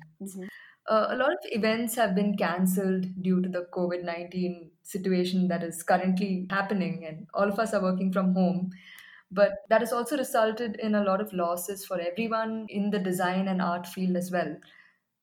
uh, 0.90 1.08
a 1.10 1.16
lot 1.16 1.32
of 1.32 1.40
events 1.46 1.96
have 1.96 2.16
been 2.16 2.36
cancelled 2.38 3.06
due 3.22 3.42
to 3.42 3.50
the 3.50 3.68
COVID 3.74 4.04
19 4.04 4.72
situation 4.84 5.48
that 5.48 5.64
is 5.64 5.82
currently 5.84 6.48
happening, 6.50 7.06
and 7.06 7.28
all 7.34 7.50
of 7.50 7.60
us 7.60 7.74
are 7.74 7.82
working 7.82 8.12
from 8.12 8.34
home. 8.34 8.72
But 9.32 9.54
that 9.70 9.82
has 9.82 9.94
also 9.94 10.18
resulted 10.18 10.76
in 10.78 10.96
a 10.96 11.04
lot 11.04 11.22
of 11.22 11.34
losses 11.34 11.86
for 11.86 12.00
everyone 12.00 12.68
in 12.70 12.92
the 12.92 13.00
design 13.00 13.48
and 13.48 13.62
art 13.62 13.88
field 13.88 14.16
as 14.16 14.32
well. 14.32 14.58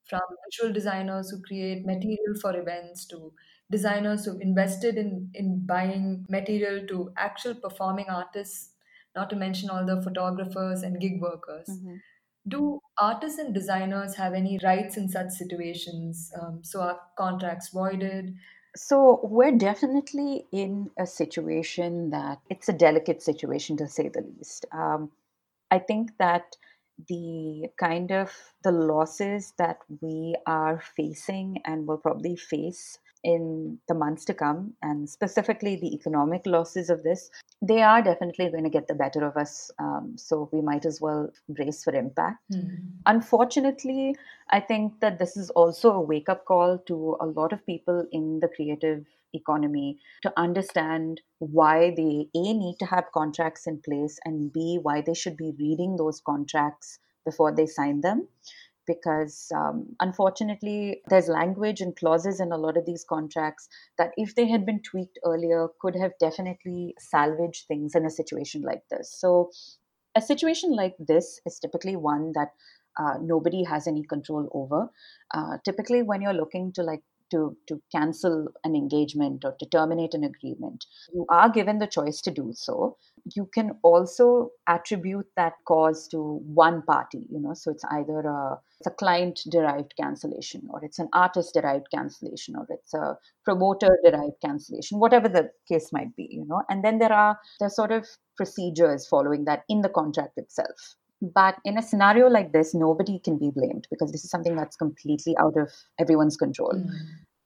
From 0.05 0.21
visual 0.51 0.73
designers 0.73 1.31
who 1.31 1.41
create 1.43 1.87
material 1.87 2.35
for 2.41 2.57
events 2.59 3.07
to 3.07 3.33
designers 3.71 4.25
who 4.25 4.39
invested 4.41 4.97
in, 4.99 5.31
in 5.35 5.65
buying 5.67 6.27
material 6.29 6.87
to 6.89 7.13
actual 7.17 7.55
performing 7.55 8.09
artists, 8.11 8.75
not 9.15 9.31
to 9.31 9.37
mention 9.37 9.71
all 9.71 9.87
the 9.87 10.03
photographers 10.03 10.83
and 10.83 11.01
gig 11.01 11.21
workers. 11.21 11.81
Do 12.49 12.81
artists 12.99 13.39
and 13.39 13.55
designers 13.55 14.15
have 14.17 14.33
any 14.35 14.59
rights 14.63 14.97
in 14.97 15.09
such 15.09 15.31
situations? 15.31 16.33
Um, 16.41 16.61
so 16.63 16.81
are 16.81 17.01
contracts 17.17 17.69
voided? 17.69 18.35
So 18.77 19.21
we're 19.23 19.57
definitely 19.57 20.47
in 20.53 20.91
a 20.99 21.07
situation 21.07 22.11
that 22.11 22.39
it's 22.49 22.69
a 22.69 22.73
delicate 22.73 23.23
situation 23.23 23.77
to 23.79 23.89
say 23.89 24.09
the 24.09 24.23
least. 24.23 24.65
Um, 24.73 25.11
I 25.71 25.79
think 25.81 26.13
that 26.19 26.57
the 27.09 27.69
kind 27.79 28.11
of 28.13 28.31
the 28.63 28.73
losses 28.73 29.53
that 29.59 29.79
we 30.01 30.37
are 30.47 30.83
facing 30.97 31.63
and 31.65 31.87
will 31.87 31.99
probably 31.99 32.37
face 32.37 32.99
in 33.23 33.79
the 33.89 33.95
months 33.95 34.25
to 34.25 34.35
come 34.35 34.73
and 34.83 35.09
specifically 35.09 35.77
the 35.77 35.95
economic 35.95 36.43
losses 36.47 36.89
of 36.91 37.03
this 37.03 37.31
they 37.63 37.83
are 37.83 38.03
definitely 38.03 38.49
going 38.49 38.65
to 38.65 38.71
get 38.71 38.89
the 38.89 38.95
better 38.95 39.25
of 39.27 39.37
us 39.37 39.71
um, 39.79 40.15
so 40.17 40.49
we 40.53 40.63
might 40.63 40.87
as 40.87 41.01
well 41.01 41.31
brace 41.49 41.85
for 41.85 41.95
impact 41.95 42.39
Hmm. 42.51 42.77
unfortunately 43.07 44.15
i 44.51 44.61
think 44.61 45.01
that 45.01 45.19
this 45.19 45.37
is 45.37 45.51
also 45.51 45.93
a 45.93 46.01
wake 46.01 46.29
up 46.29 46.45
call 46.47 46.79
to 46.91 47.17
a 47.21 47.27
lot 47.27 47.53
of 47.53 47.65
people 47.67 48.07
in 48.13 48.41
the 48.41 48.49
creative 48.49 49.05
economy 49.35 49.99
to 50.23 50.33
understand 50.37 51.21
why 51.39 51.93
they 51.97 52.29
a 52.35 52.53
need 52.63 52.77
to 52.79 52.87
have 52.87 53.13
contracts 53.13 53.67
in 53.67 53.81
place 53.89 54.19
and 54.25 54.53
b 54.53 54.79
why 54.83 55.01
they 55.01 55.15
should 55.15 55.37
be 55.37 55.53
reading 55.59 55.97
those 55.97 56.21
contracts 56.21 56.99
before 57.25 57.55
they 57.55 57.67
sign 57.67 58.01
them 58.01 58.27
because 58.91 59.51
um, 59.55 59.87
unfortunately 60.01 61.01
there's 61.09 61.29
language 61.29 61.81
and 61.81 61.97
clauses 61.97 62.41
in 62.41 62.53
a 62.53 62.57
lot 62.57 62.77
of 62.77 62.87
these 62.87 63.05
contracts 63.09 63.69
that 63.99 64.11
if 64.17 64.35
they 64.35 64.49
had 64.49 64.67
been 64.67 64.81
tweaked 64.83 65.19
earlier 65.25 65.69
could 65.81 65.97
have 65.97 66.13
definitely 66.19 66.95
salvaged 66.99 67.67
things 67.67 67.95
in 67.95 68.07
a 68.07 68.11
situation 68.11 68.63
like 68.63 68.83
this. 68.91 69.15
So 69.19 69.51
a 70.17 70.21
situation 70.21 70.75
like 70.75 70.97
this 70.99 71.41
is 71.47 71.59
typically 71.59 71.97
one 71.97 72.33
that 72.35 72.49
uh, 72.99 73.15
nobody 73.21 73.63
has 73.65 73.87
any 73.87 74.05
control 74.05 74.49
over. 74.53 74.89
Uh, 75.33 75.59
typically 75.65 76.03
when 76.03 76.21
you're 76.21 76.41
looking 76.43 76.73
to 76.73 76.83
like 76.83 77.03
to, 77.31 77.57
to 77.69 77.81
cancel 77.93 78.49
an 78.65 78.75
engagement 78.75 79.45
or 79.45 79.55
to 79.59 79.67
terminate 79.67 80.15
an 80.15 80.25
agreement, 80.25 80.87
you 81.13 81.27
are 81.29 81.49
given 81.49 81.79
the 81.79 81.87
choice 81.87 82.21
to 82.23 82.31
do 82.31 82.53
so. 82.55 82.97
You 83.35 83.49
can 83.53 83.73
also 83.83 84.51
attribute 84.67 85.27
that 85.37 85.55
cause 85.67 86.09
to 86.09 86.41
one 86.45 86.83
party, 86.83 87.27
you 87.31 87.41
know, 87.41 87.55
so 87.55 87.71
it's 87.71 87.85
either 87.91 88.21
a, 88.21 88.59
a 88.87 88.91
client 88.91 89.41
derived 89.51 89.95
cancellation 90.01 90.69
or 90.71 90.85
it's 90.85 90.99
an 90.99 91.09
artist 91.13 91.55
derived 91.55 91.87
cancellation 91.93 92.57
or 92.57 92.67
it's 92.71 92.95
a 92.95 93.19
promoter 93.45 93.99
derived 94.05 94.41
cancellation, 94.45 94.99
whatever 94.99 95.29
the 95.29 95.51
case 95.69 95.93
might 95.93 96.15
be, 96.17 96.29
you 96.31 96.45
know. 96.47 96.63
And 96.69 96.85
then 96.85 96.99
there 96.99 97.13
are 97.13 97.39
there's 97.59 97.77
sort 97.77 97.93
of 97.93 98.07
procedures 98.37 99.07
following 99.07 99.45
that 99.45 99.65
in 99.69 99.83
the 99.83 99.89
contract 99.89 100.39
itself. 100.39 100.97
But 101.23 101.57
in 101.65 101.77
a 101.77 101.83
scenario 101.83 102.29
like 102.29 102.53
this, 102.53 102.75
nobody 102.75 103.19
can 103.19 103.39
be 103.39 103.51
blamed 103.51 103.87
because 103.91 104.11
this 104.11 104.25
is 104.25 104.31
something 104.31 104.57
that's 104.57 104.77
completely 104.77 105.37
out 105.39 105.57
of 105.57 105.71
everyone's 105.99 106.37
control. 106.37 106.73
Hmm. 106.75 106.89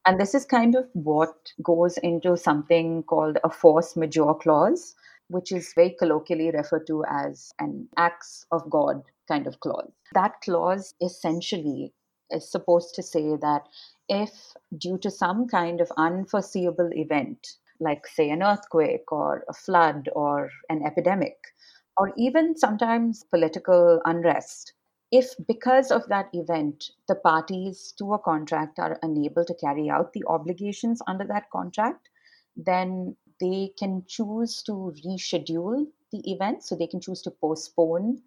And 0.07 0.21
this 0.21 0.35
is 0.35 0.45
kind 0.45 0.75
of 0.75 0.85
what 0.93 1.35
goes 1.63 1.97
into 1.99 2.37
something 2.37 3.03
called 3.05 3.39
a 3.43 3.51
force 3.51 3.97
majeure 3.97 4.35
clause, 4.35 4.95
which 5.29 5.51
is 5.51 5.73
very 5.75 5.97
colloquially 5.99 6.51
referred 6.51 6.87
to 6.89 7.05
as 7.09 7.53
an 7.59 7.89
acts 7.97 8.47
of 8.53 8.69
God 8.69 9.03
kind 9.29 9.47
of 9.47 9.61
clause. 9.61 9.91
That 10.13 10.41
clause 10.43 10.95
essentially 11.01 11.93
is 12.31 12.51
supposed 12.51 12.95
to 12.97 13.03
say 13.03 13.37
that 13.37 13.63
if, 14.09 14.31
due 14.77 14.99
to 14.99 15.11
some 15.11 15.49
kind 15.49 15.81
of 15.81 15.91
unforeseeable 15.97 16.91
event, 16.93 17.57
like 17.81 18.07
say 18.07 18.31
an 18.31 18.43
earthquake 18.43 19.11
or 19.11 19.45
a 19.49 19.55
flood 19.55 20.11
or 20.15 20.51
an 20.69 20.83
epidemic, 20.87 21.37
or 21.97 22.13
even 22.17 22.57
sometimes 22.57 23.25
political 23.25 24.01
unrest, 24.05 24.73
if 25.11 25.35
because 25.47 25.91
of 25.91 26.09
that 26.09 26.29
event 26.33 26.91
the 27.09 27.15
parties 27.15 27.95
to 27.99 28.15
a 28.15 28.19
contract 28.19 28.79
are 28.79 28.99
unable 29.03 29.45
to 29.45 29.55
carry 29.55 29.89
out 29.89 30.13
the 30.13 30.25
obligations 30.27 31.01
under 31.07 31.25
that 31.25 31.51
contract, 31.51 32.09
then 32.57 33.17
they 33.41 33.73
can 33.79 34.05
choose 34.07 34.63
to 34.63 34.93
reschedule 35.07 35.87
the 36.13 36.31
event. 36.31 36.65
So 36.65 36.75
they 36.75 36.87
can 36.87 37.01
choose 37.01 37.23
to 37.23 37.31
postpone 37.31 38.23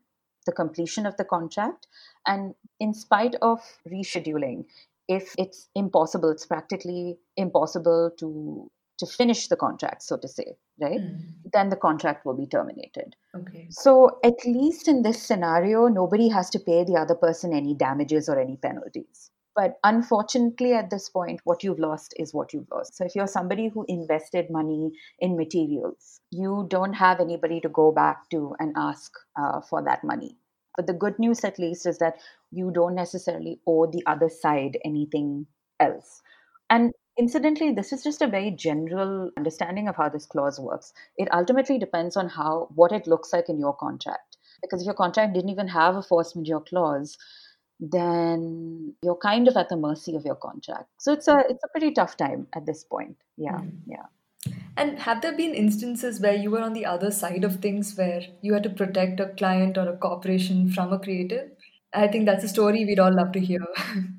the 0.46 0.52
completion 0.52 1.06
of 1.06 1.18
the 1.18 1.26
contract. 1.26 1.88
And 2.26 2.56
in 2.80 2.94
spite 2.94 3.36
of 3.42 3.60
rescheduling, 3.90 4.66
if 5.08 5.34
it's 5.38 5.70
impossible, 5.76 6.30
it's 6.30 6.46
practically 6.46 7.18
impossible 7.36 8.12
to 8.20 8.72
to 9.00 9.06
finish 9.06 9.48
the 9.48 9.56
contract, 9.56 10.02
so 10.02 10.18
to 10.18 10.28
say, 10.28 10.56
right? 10.80 11.00
Hmm. 11.00 11.16
Then 11.54 11.70
the 11.70 11.76
contract 11.76 12.26
will 12.26 12.36
be 12.36 12.48
terminated. 12.48 13.16
Okay. 13.36 13.68
So, 13.70 14.20
at 14.24 14.46
least 14.46 14.88
in 14.88 15.02
this 15.02 15.22
scenario, 15.22 15.88
nobody 15.88 16.28
has 16.30 16.50
to 16.52 16.60
pay 16.60 16.84
the 16.84 16.96
other 16.96 17.16
person 17.16 17.54
any 17.54 17.74
damages 17.74 18.30
or 18.30 18.40
any 18.40 18.58
penalties. 18.58 19.32
But 19.56 19.80
unfortunately, 19.84 20.74
at 20.74 20.92
this 20.92 21.10
point, 21.10 21.42
what 21.44 21.63
you've 21.63 21.80
lost 21.80 22.13
is 22.18 22.34
what 22.34 22.54
you've 22.54 22.70
lost. 22.72 22.96
So, 22.96 23.06
if 23.06 23.16
you're 23.16 23.28
somebody 23.28 23.70
who 23.70 23.86
invested 23.88 24.50
money 24.50 24.92
in 25.20 25.38
materials, 25.38 26.20
you 26.32 26.68
don't 26.70 26.94
have 26.94 27.20
anybody 27.20 27.60
to 27.62 27.70
go 27.70 27.92
back 27.92 28.30
to 28.32 28.56
and 28.60 28.74
ask 28.78 29.13
uh, 29.42 29.62
for 29.62 29.84
that 29.84 30.04
money. 30.04 30.38
But 30.76 30.86
the 30.86 30.94
good 30.94 31.18
news, 31.18 31.44
at 31.44 31.58
least, 31.58 31.88
is 31.88 31.98
that 31.98 32.20
you 32.52 32.72
don't 32.72 32.94
necessarily 32.94 33.60
owe 33.66 33.88
the 33.88 34.04
other 34.06 34.30
side 34.30 34.78
anything 34.86 35.48
else. 35.80 36.22
And 36.70 36.94
incidentally, 37.18 37.74
this 37.74 37.92
is 37.92 38.04
just 38.04 38.22
a 38.22 38.28
very 38.28 38.52
general 38.52 39.32
understanding 39.38 39.88
of 39.88 39.96
how 39.96 40.10
this 40.10 40.26
clause 40.26 40.60
works. 40.60 40.94
It 41.18 41.28
ultimately 41.34 41.80
depends 41.80 42.16
on 42.18 42.30
how 42.30 42.70
what 42.76 42.92
it 42.92 43.08
looks 43.08 43.34
like 43.34 43.50
in 43.50 43.60
your 43.60 43.76
contract. 43.76 44.38
Because 44.62 44.82
if 44.82 44.86
your 44.86 44.96
contract 44.96 45.34
didn't 45.34 45.50
even 45.50 45.68
have 45.68 45.96
a 45.96 46.02
force 46.02 46.36
majeure 46.36 46.62
clause, 46.62 47.18
then 47.80 48.94
you're 49.04 49.18
kind 49.18 49.48
of 49.48 49.56
at 49.56 49.70
the 49.70 49.78
mercy 49.78 50.16
of 50.16 50.26
your 50.26 50.36
contract. 50.36 50.90
So 50.98 51.14
it's 51.14 51.28
a 51.28 51.44
it's 51.50 51.64
a 51.64 51.70
pretty 51.70 51.92
tough 51.92 52.18
time 52.18 52.48
at 52.54 52.66
this 52.66 52.84
point. 52.84 53.18
Yeah, 53.38 53.60
hmm. 53.60 53.70
yeah. 53.86 54.06
And 54.78 55.00
have 55.00 55.22
there 55.22 55.36
been 55.36 55.56
instances 55.56 56.22
where 56.22 56.36
you 56.36 56.52
were 56.52 56.62
on 56.62 56.74
the 56.74 56.86
other 56.86 57.10
side 57.10 57.44
of 57.44 57.58
things 57.58 57.96
where 57.96 58.22
you 58.42 58.54
had 58.54 58.64
to 58.64 58.70
protect 58.70 59.20
a 59.20 59.30
client 59.30 59.78
or 59.78 59.90
a 59.90 59.98
corporation 59.98 60.70
from 60.70 60.94
a 60.94 61.00
creative? 61.00 61.50
I 61.94 62.08
think 62.08 62.26
that's 62.26 62.44
a 62.44 62.48
story 62.48 62.86
we'd 62.86 63.00
all 63.00 63.14
love 63.14 63.32
to 63.32 63.40
hear. 63.40 63.66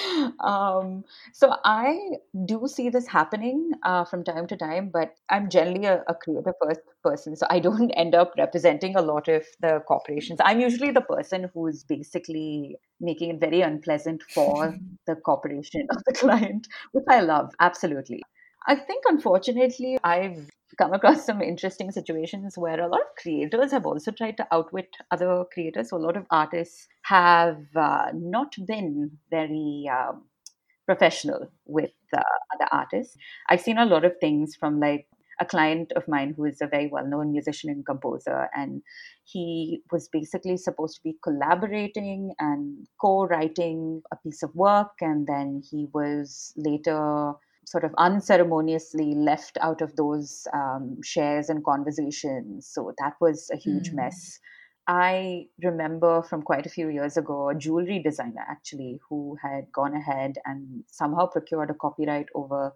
um, 0.40 1.04
so 1.32 1.56
I 1.64 1.98
do 2.44 2.66
see 2.66 2.88
this 2.88 3.06
happening 3.06 3.72
uh, 3.82 4.04
from 4.04 4.24
time 4.24 4.46
to 4.48 4.56
time, 4.56 4.90
but 4.92 5.14
I'm 5.28 5.48
generally 5.48 5.86
a, 5.86 6.02
a 6.08 6.14
creative 6.14 6.54
first 6.62 6.80
person, 7.02 7.36
so 7.36 7.46
I 7.50 7.60
don't 7.60 7.90
end 7.96 8.14
up 8.14 8.32
representing 8.38 8.96
a 8.96 9.02
lot 9.02 9.28
of 9.28 9.44
the 9.60 9.80
corporations. 9.86 10.40
I'm 10.42 10.60
usually 10.60 10.90
the 10.90 11.00
person 11.00 11.50
who's 11.54 11.84
basically 11.84 12.76
making 13.00 13.30
it 13.30 13.40
very 13.40 13.60
unpleasant 13.62 14.22
for 14.34 14.76
the 15.06 15.16
corporation 15.16 15.86
or 15.90 16.02
the 16.06 16.12
client, 16.12 16.68
which 16.92 17.04
I 17.08 17.20
love 17.20 17.52
absolutely. 17.60 18.22
I 18.66 18.74
think, 18.74 19.04
unfortunately, 19.08 19.98
I've 20.04 20.50
come 20.76 20.92
across 20.92 21.24
some 21.24 21.40
interesting 21.40 21.90
situations 21.90 22.56
where 22.56 22.80
a 22.80 22.88
lot 22.88 23.00
of 23.00 23.16
creators 23.20 23.72
have 23.72 23.86
also 23.86 24.10
tried 24.10 24.36
to 24.36 24.46
outwit 24.52 24.88
other 25.10 25.44
creators. 25.52 25.90
So, 25.90 25.96
a 25.96 25.98
lot 25.98 26.16
of 26.16 26.26
artists 26.30 26.86
have 27.10 27.64
uh, 27.76 28.08
not 28.14 28.54
been 28.66 29.10
very 29.30 29.90
um, 29.92 30.24
professional 30.86 31.50
with 31.66 31.90
uh, 32.16 32.22
other 32.54 32.68
artists. 32.72 33.16
I've 33.48 33.60
seen 33.60 33.78
a 33.78 33.86
lot 33.86 34.04
of 34.04 34.14
things 34.20 34.56
from 34.58 34.80
like 34.80 35.06
a 35.40 35.46
client 35.46 35.92
of 35.96 36.06
mine 36.08 36.34
who 36.36 36.44
is 36.44 36.60
a 36.60 36.66
very 36.66 36.88
well 36.88 37.06
known 37.06 37.32
musician 37.32 37.70
and 37.70 37.86
composer, 37.86 38.48
and 38.54 38.82
he 39.24 39.82
was 39.90 40.08
basically 40.12 40.56
supposed 40.56 40.96
to 40.96 41.02
be 41.02 41.16
collaborating 41.22 42.32
and 42.38 42.86
co 43.00 43.24
writing 43.26 44.02
a 44.12 44.16
piece 44.16 44.42
of 44.42 44.54
work, 44.54 44.92
and 45.00 45.26
then 45.26 45.62
he 45.70 45.86
was 45.94 46.52
later 46.56 47.32
sort 47.64 47.84
of 47.84 47.94
unceremoniously 47.98 49.14
left 49.14 49.56
out 49.60 49.80
of 49.80 49.94
those 49.96 50.46
um, 50.54 50.96
shares 51.04 51.48
and 51.48 51.64
conversations. 51.64 52.68
So 52.70 52.92
that 52.98 53.14
was 53.20 53.48
a 53.52 53.56
huge 53.56 53.90
Hmm. 53.90 53.94
mess. 53.94 54.40
I 54.92 55.46
remember 55.62 56.20
from 56.22 56.42
quite 56.42 56.66
a 56.66 56.70
few 56.70 56.88
years 56.88 57.16
ago 57.16 57.48
a 57.48 57.54
jewelry 57.54 58.00
designer 58.00 58.44
actually 58.48 58.98
who 59.08 59.36
had 59.40 59.70
gone 59.72 59.94
ahead 59.94 60.38
and 60.44 60.84
somehow 60.88 61.26
procured 61.26 61.70
a 61.70 61.74
copyright 61.74 62.26
over 62.34 62.74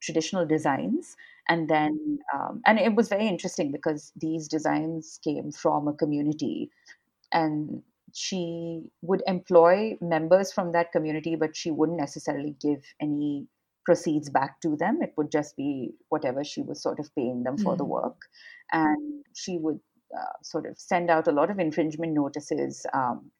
traditional 0.00 0.46
designs. 0.46 1.16
And 1.48 1.68
then, 1.68 2.20
um, 2.32 2.62
and 2.64 2.78
it 2.78 2.94
was 2.94 3.08
very 3.08 3.26
interesting 3.26 3.72
because 3.72 4.12
these 4.16 4.46
designs 4.48 5.18
came 5.24 5.50
from 5.50 5.88
a 5.88 5.94
community 5.94 6.70
and 7.32 7.82
she 8.12 8.90
would 9.02 9.22
employ 9.26 9.98
members 10.00 10.52
from 10.52 10.72
that 10.72 10.92
community, 10.92 11.36
but 11.36 11.56
she 11.56 11.70
wouldn't 11.70 11.98
necessarily 11.98 12.56
give 12.60 12.84
any 13.00 13.48
proceeds 13.84 14.30
back 14.30 14.60
to 14.62 14.76
them. 14.76 15.02
It 15.02 15.14
would 15.16 15.30
just 15.30 15.56
be 15.56 15.94
whatever 16.10 16.44
she 16.44 16.62
was 16.62 16.82
sort 16.82 17.00
of 17.00 17.14
paying 17.14 17.44
them 17.44 17.58
for 17.58 17.76
the 17.76 17.84
Mm. 17.84 17.86
work. 17.86 18.22
And 18.72 19.24
she 19.34 19.58
would 19.58 19.80
sort 20.42 20.66
of 20.66 20.78
send 20.78 21.10
out 21.10 21.28
a 21.28 21.32
lot 21.32 21.50
of 21.50 21.58
infringement 21.58 22.12
notices 22.12 22.86
um, 22.92 23.30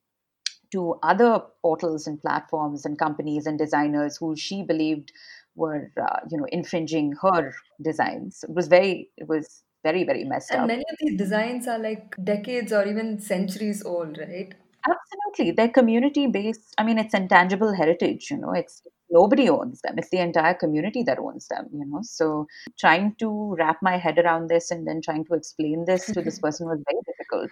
to 0.72 0.94
other 1.02 1.42
portals 1.62 2.07
and 2.07 2.20
platforms 2.20 2.85
and 2.85 2.98
companies 2.98 3.46
and 3.46 3.59
designers 3.59 4.16
who 4.16 4.37
she 4.37 4.62
believed 4.62 5.12
were, 5.54 5.90
uh, 6.00 6.20
you 6.31 6.38
know, 6.38 6.46
infringing 6.52 7.14
her 7.22 7.54
designs. 7.83 8.44
It 8.44 8.54
was 8.54 8.68
very, 8.68 9.11
it 9.16 9.28
was 9.28 9.62
very, 9.83 10.04
very 10.04 10.24
messed 10.24 10.52
And 10.52 10.62
up. 10.62 10.66
many 10.66 10.85
of 10.90 10.96
these 11.00 11.16
designs 11.16 11.66
are 11.66 11.78
like 11.78 12.16
decades 12.22 12.72
or 12.72 12.87
even 12.87 13.18
centuries 13.18 13.85
old, 13.85 14.18
right? 14.18 14.54
Absolutely. 14.87 15.52
They're 15.52 15.68
community 15.68 16.26
based. 16.26 16.74
I 16.78 16.85
mean, 16.85 16.98
it's 16.98 17.14
intangible 17.14 17.74
heritage, 17.74 18.31
you 18.31 18.37
know, 18.37 18.52
it's 18.52 18.83
nobody 19.10 19.48
owns 19.48 19.80
them. 19.82 19.94
It's 19.98 20.10
the 20.10 20.18
entire 20.18 20.54
community 20.54 21.02
that 21.04 21.18
owns 21.18 21.48
them, 21.48 21.68
you 21.72 21.84
know. 21.86 22.00
So 22.02 22.46
trying 22.78 23.14
to 23.18 23.54
wrap 23.58 23.78
my 23.82 23.96
head 23.96 24.18
around 24.18 24.48
this 24.48 24.70
and 24.70 24.86
then 24.86 25.00
trying 25.02 25.24
to 25.26 25.34
explain 25.34 25.84
this 25.86 26.06
to 26.06 26.22
this 26.22 26.38
person 26.44 26.66
was 26.66 26.82
very 26.90 27.02
difficult. 27.06 27.50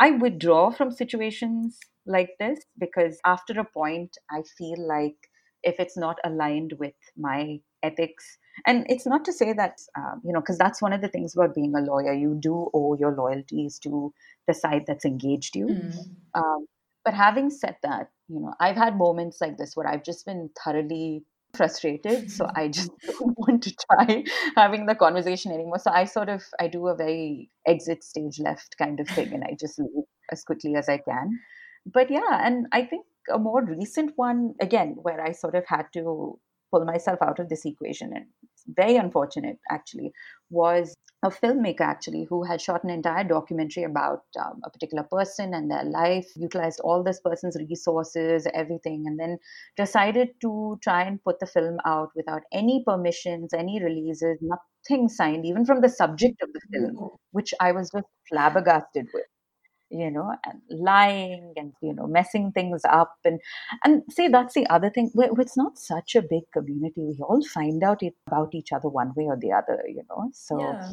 I 0.00 0.10
withdraw 0.10 0.70
from 0.70 0.90
situations 0.90 1.78
like 2.06 2.30
this 2.38 2.60
because 2.78 3.18
after 3.24 3.58
a 3.58 3.64
point, 3.64 4.16
I 4.30 4.42
feel 4.56 4.76
like 4.86 5.16
if 5.62 5.76
it's 5.78 5.96
not 5.96 6.18
aligned 6.24 6.74
with 6.78 6.94
my 7.16 7.60
ethics, 7.82 8.38
and 8.66 8.86
it's 8.88 9.06
not 9.06 9.24
to 9.24 9.32
say 9.32 9.52
that, 9.52 9.80
um, 9.96 10.20
you 10.24 10.32
know, 10.32 10.40
because 10.40 10.58
that's 10.58 10.82
one 10.82 10.92
of 10.92 11.00
the 11.00 11.08
things 11.08 11.34
about 11.34 11.54
being 11.54 11.74
a 11.74 11.80
lawyer, 11.80 12.12
you 12.12 12.36
do 12.40 12.70
owe 12.74 12.96
your 12.98 13.14
loyalties 13.14 13.78
to 13.80 14.12
the 14.46 14.54
side 14.54 14.84
that's 14.86 15.04
engaged 15.04 15.54
you. 15.54 15.66
Mm. 15.66 16.10
Um, 16.34 16.66
but 17.04 17.14
having 17.14 17.50
said 17.50 17.76
that, 17.82 18.10
you 18.28 18.40
know, 18.40 18.54
I've 18.60 18.76
had 18.76 18.96
moments 18.96 19.38
like 19.40 19.56
this 19.56 19.74
where 19.74 19.86
I've 19.86 20.04
just 20.04 20.26
been 20.26 20.50
thoroughly 20.62 21.24
frustrated. 21.54 22.30
So 22.30 22.46
I 22.54 22.68
just 22.68 22.90
don't 23.06 23.38
want 23.38 23.62
to 23.64 23.74
try 23.90 24.24
having 24.56 24.86
the 24.86 24.94
conversation 24.94 25.52
anymore. 25.52 25.78
So 25.78 25.90
I 25.90 26.04
sort 26.04 26.28
of 26.28 26.42
I 26.60 26.68
do 26.68 26.88
a 26.88 26.96
very 26.96 27.50
exit 27.66 28.04
stage 28.04 28.38
left 28.38 28.76
kind 28.78 29.00
of 29.00 29.08
thing 29.08 29.32
and 29.32 29.44
I 29.44 29.56
just 29.58 29.78
leave 29.78 30.04
as 30.30 30.44
quickly 30.44 30.76
as 30.76 30.88
I 30.88 30.98
can. 30.98 31.38
But 31.86 32.10
yeah, 32.10 32.40
and 32.46 32.66
I 32.72 32.82
think 32.84 33.06
a 33.32 33.38
more 33.38 33.64
recent 33.64 34.12
one, 34.16 34.54
again, 34.60 34.96
where 35.00 35.20
I 35.20 35.32
sort 35.32 35.54
of 35.54 35.64
had 35.66 35.86
to 35.94 36.38
pull 36.70 36.84
myself 36.84 37.18
out 37.22 37.38
of 37.38 37.48
this 37.48 37.64
equation 37.64 38.12
and 38.14 38.26
very 38.76 38.96
unfortunate 38.96 39.58
actually, 39.70 40.12
was 40.50 40.94
a 41.22 41.30
filmmaker 41.30 41.80
actually 41.80 42.24
who 42.24 42.44
had 42.44 42.60
shot 42.60 42.84
an 42.84 42.90
entire 42.90 43.24
documentary 43.24 43.82
about 43.82 44.22
um, 44.38 44.60
a 44.64 44.70
particular 44.70 45.02
person 45.02 45.52
and 45.52 45.70
their 45.70 45.84
life, 45.84 46.26
utilized 46.36 46.80
all 46.80 47.02
this 47.02 47.20
person's 47.20 47.56
resources, 47.68 48.46
everything, 48.54 49.04
and 49.06 49.18
then 49.18 49.38
decided 49.76 50.28
to 50.40 50.78
try 50.82 51.02
and 51.02 51.22
put 51.24 51.40
the 51.40 51.46
film 51.46 51.78
out 51.84 52.10
without 52.14 52.42
any 52.52 52.84
permissions, 52.86 53.52
any 53.52 53.82
releases, 53.82 54.38
nothing 54.40 55.08
signed, 55.08 55.44
even 55.44 55.66
from 55.66 55.80
the 55.80 55.88
subject 55.88 56.40
of 56.40 56.52
the 56.52 56.60
film, 56.72 57.10
which 57.32 57.52
I 57.60 57.72
was 57.72 57.90
just 57.90 58.06
flabbergasted 58.28 59.08
with 59.12 59.24
you 59.90 60.10
know 60.10 60.34
and 60.46 60.60
lying 60.70 61.52
and 61.56 61.72
you 61.82 61.92
know 61.94 62.06
messing 62.06 62.52
things 62.52 62.82
up 62.90 63.16
and 63.24 63.40
and 63.84 64.02
see 64.10 64.28
that's 64.28 64.54
the 64.54 64.66
other 64.68 64.90
thing. 64.90 65.10
It's 65.14 65.56
not 65.56 65.78
such 65.78 66.14
a 66.14 66.22
big 66.22 66.42
community. 66.52 67.02
We 67.02 67.18
all 67.20 67.42
find 67.44 67.82
out 67.82 68.02
it, 68.02 68.14
about 68.26 68.54
each 68.54 68.72
other 68.72 68.88
one 68.88 69.12
way 69.16 69.24
or 69.24 69.36
the 69.36 69.52
other 69.52 69.82
you 69.88 70.02
know 70.10 70.30
so 70.32 70.60
Yeah. 70.60 70.90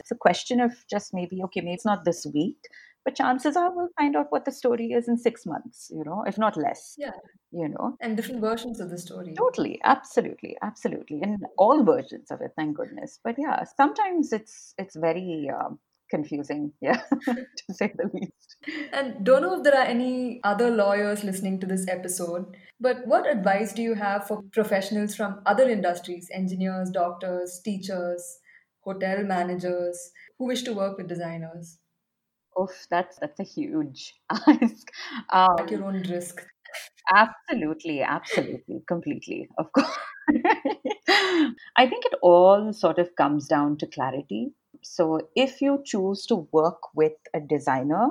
it's 0.00 0.10
a 0.10 0.14
question 0.14 0.60
of 0.60 0.72
just 0.90 1.12
maybe 1.14 1.42
okay 1.44 1.60
maybe 1.60 1.74
it's 1.74 1.84
not 1.84 2.04
this 2.04 2.26
week 2.34 2.58
but 3.04 3.14
chances 3.14 3.56
are 3.56 3.72
we'll 3.74 3.88
find 3.98 4.16
out 4.16 4.26
what 4.30 4.44
the 4.44 4.52
story 4.52 4.86
is 4.92 5.08
in 5.08 5.16
six 5.16 5.46
months 5.46 5.90
you 5.96 6.04
know 6.04 6.24
if 6.26 6.38
not 6.38 6.56
less 6.56 6.94
Yeah. 6.98 7.12
you 7.52 7.68
know. 7.68 7.96
And 8.00 8.16
different 8.16 8.40
versions 8.40 8.80
of 8.80 8.90
the 8.90 8.98
story. 8.98 9.32
totally. 9.36 9.80
Absolutely. 9.84 10.56
Absolutely. 10.62 11.22
And 11.22 11.46
all 11.56 11.84
versions 11.84 12.30
of 12.30 12.40
it 12.40 12.52
thank 12.56 12.76
goodness. 12.76 13.18
But 13.24 13.36
yeah 13.38 13.64
sometimes 13.76 14.32
it's 14.32 14.74
it's 14.78 14.96
very 14.96 15.48
um, 15.58 15.78
confusing 16.10 16.72
yeah 16.80 17.02
to 17.26 17.74
say 17.74 17.92
the 17.96 18.10
least 18.14 18.56
And 18.92 19.24
don't 19.24 19.42
know 19.42 19.56
if 19.58 19.62
there 19.62 19.76
are 19.76 19.84
any 19.86 20.40
other 20.42 20.70
lawyers 20.70 21.22
listening 21.22 21.60
to 21.60 21.66
this 21.66 21.86
episode, 21.88 22.56
but 22.80 23.06
what 23.06 23.26
advice 23.26 23.72
do 23.72 23.82
you 23.82 23.94
have 23.94 24.26
for 24.26 24.42
professionals 24.52 25.14
from 25.14 25.40
other 25.46 25.68
industries, 25.68 26.28
engineers, 26.32 26.90
doctors, 26.90 27.60
teachers, 27.64 28.38
hotel 28.80 29.22
managers 29.24 30.10
who 30.38 30.46
wish 30.46 30.62
to 30.64 30.72
work 30.74 30.96
with 30.98 31.06
designers 31.08 31.78
Oof, 32.60 32.86
that's 32.90 33.18
that's 33.20 33.38
a 33.38 33.44
huge 33.44 34.14
ask. 34.30 34.90
at 35.58 35.70
your 35.70 35.82
Um, 35.82 35.84
own 35.84 36.02
risk? 36.02 36.46
absolutely, 37.14 38.02
absolutely, 38.02 38.82
completely, 38.88 39.48
of 39.58 39.72
course. 39.72 39.98
I 41.08 41.86
think 41.88 42.04
it 42.04 42.14
all 42.22 42.72
sort 42.72 42.98
of 42.98 43.14
comes 43.16 43.46
down 43.46 43.78
to 43.78 43.86
clarity. 43.86 44.52
So 44.92 45.28
if 45.34 45.60
you 45.60 45.82
choose 45.84 46.26
to 46.26 46.48
work 46.52 46.78
with 46.94 47.12
a 47.34 47.40
designer, 47.40 48.08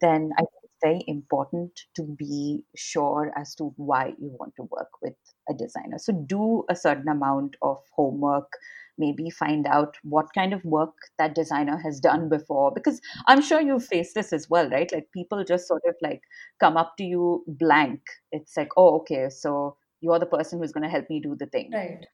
then 0.00 0.30
I 0.36 0.40
think 0.40 0.62
it's 0.64 0.74
very 0.82 1.04
important 1.06 1.78
to 1.96 2.02
be 2.02 2.64
sure 2.76 3.32
as 3.36 3.54
to 3.56 3.72
why 3.76 4.14
you 4.18 4.34
want 4.38 4.54
to 4.56 4.64
work 4.70 4.90
with 5.02 5.14
a 5.48 5.54
designer. 5.54 5.98
So 5.98 6.12
do 6.12 6.64
a 6.68 6.76
certain 6.76 7.08
amount 7.08 7.56
of 7.62 7.78
homework, 7.94 8.50
maybe 8.98 9.28
find 9.30 9.66
out 9.66 9.96
what 10.02 10.26
kind 10.34 10.52
of 10.52 10.64
work 10.64 10.94
that 11.18 11.34
designer 11.34 11.76
has 11.78 12.00
done 12.00 12.28
before 12.28 12.72
because 12.72 13.00
I'm 13.26 13.42
sure 13.42 13.60
you've 13.60 13.84
faced 13.84 14.14
this 14.14 14.32
as 14.32 14.48
well, 14.48 14.68
right? 14.70 14.90
Like 14.92 15.08
people 15.12 15.44
just 15.44 15.68
sort 15.68 15.82
of 15.86 15.94
like 16.02 16.22
come 16.60 16.76
up 16.76 16.96
to 16.98 17.04
you 17.04 17.44
blank. 17.46 18.00
It's 18.32 18.56
like, 18.56 18.70
oh, 18.76 18.96
okay, 19.00 19.28
so 19.30 19.76
you're 20.00 20.18
the 20.18 20.26
person 20.26 20.58
who's 20.58 20.72
going 20.72 20.84
to 20.84 20.90
help 20.90 21.08
me 21.10 21.20
do 21.20 21.36
the 21.38 21.46
thing. 21.46 21.70
Right. 21.72 22.06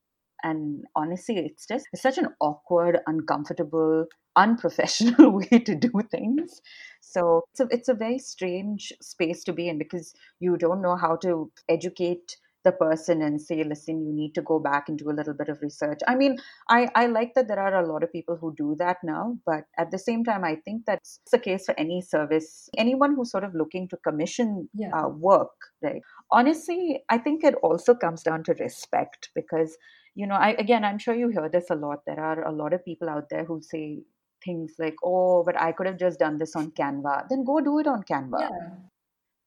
And 0.43 0.85
honestly, 0.97 1.37
it's 1.39 1.67
just 1.67 1.87
it's 1.93 2.03
such 2.03 2.19
an 2.19 2.29
awkward, 2.41 3.01
uncomfortable, 3.07 4.07
unprofessional 4.37 5.31
way 5.39 5.59
to 5.61 5.75
do 5.75 5.91
things. 6.11 6.61
So 7.01 7.43
it's 7.53 7.61
a, 7.61 7.67
it's 7.71 7.89
a 7.89 7.95
very 7.95 8.19
strange 8.19 8.93
space 9.01 9.45
to 9.45 9.53
be 9.53 9.69
in 9.69 9.79
because 9.79 10.15
you 10.39 10.57
don't 10.57 10.83
know 10.83 10.97
how 10.97 11.17
to 11.23 11.51
educate 11.69 12.37
the 12.63 12.73
person 12.73 13.23
and 13.23 13.41
say, 13.41 13.65
listen, 13.65 14.05
you 14.05 14.13
need 14.13 14.35
to 14.35 14.43
go 14.43 14.59
back 14.59 14.89
and 14.89 14.99
do 14.99 15.11
a 15.11 15.17
little 15.17 15.33
bit 15.33 15.49
of 15.49 15.63
research. 15.63 16.01
I 16.07 16.15
mean, 16.15 16.37
I, 16.69 16.89
I 16.95 17.07
like 17.07 17.33
that 17.35 17.49
there 17.49 17.59
are 17.59 17.83
a 17.83 17.91
lot 17.91 18.03
of 18.03 18.13
people 18.13 18.37
who 18.37 18.55
do 18.55 18.77
that 18.79 18.99
now, 19.03 19.39
but 19.47 19.65
at 19.79 19.91
the 19.91 19.99
same 19.99 20.25
time, 20.25 20.45
I 20.45 20.57
think 20.57 20.85
that's 20.87 21.21
the 21.33 21.39
case 21.39 21.65
for 21.65 21.75
any 21.79 22.03
service, 22.03 22.69
anyone 22.77 23.15
who's 23.15 23.31
sort 23.31 23.45
of 23.45 23.55
looking 23.55 23.89
to 23.89 23.97
commission 23.97 24.69
Yeah. 24.75 24.91
uh, 24.95 25.09
work, 25.09 25.57
right? 25.83 26.03
Honestly, 26.31 27.03
I 27.09 27.17
think 27.17 27.45
it 27.45 27.55
also 27.63 27.95
comes 27.95 28.23
down 28.23 28.45
to 28.45 28.55
respect 28.61 29.31
because, 29.35 29.77
you 30.15 30.27
know, 30.27 30.35
I 30.35 30.51
again, 30.59 30.85
I'm 30.85 30.99
sure 30.99 31.15
you 31.15 31.29
hear 31.29 31.49
this 31.49 31.71
a 31.71 31.75
lot. 31.75 32.01
There 32.07 32.21
are 32.21 32.45
a 32.45 32.53
lot 32.53 32.73
of 32.73 32.85
people 32.85 33.09
out 33.09 33.29
there 33.31 33.45
who 33.45 33.61
say 33.63 34.03
things 34.45 34.75
like, 34.79 34.97
oh, 35.05 35.43
but 35.45 35.61
I 35.61 35.73
could 35.73 35.87
have 35.87 35.99
just 35.99 36.19
done 36.19 36.39
this 36.39 36.57
on 36.57 36.71
Canva. 36.73 37.29
Then 37.29 37.45
go 37.45 37.61
do 37.61 37.79
it 37.79 37.87
on 37.87 38.03
Canva 38.03 38.41
Yeah. 38.41 38.71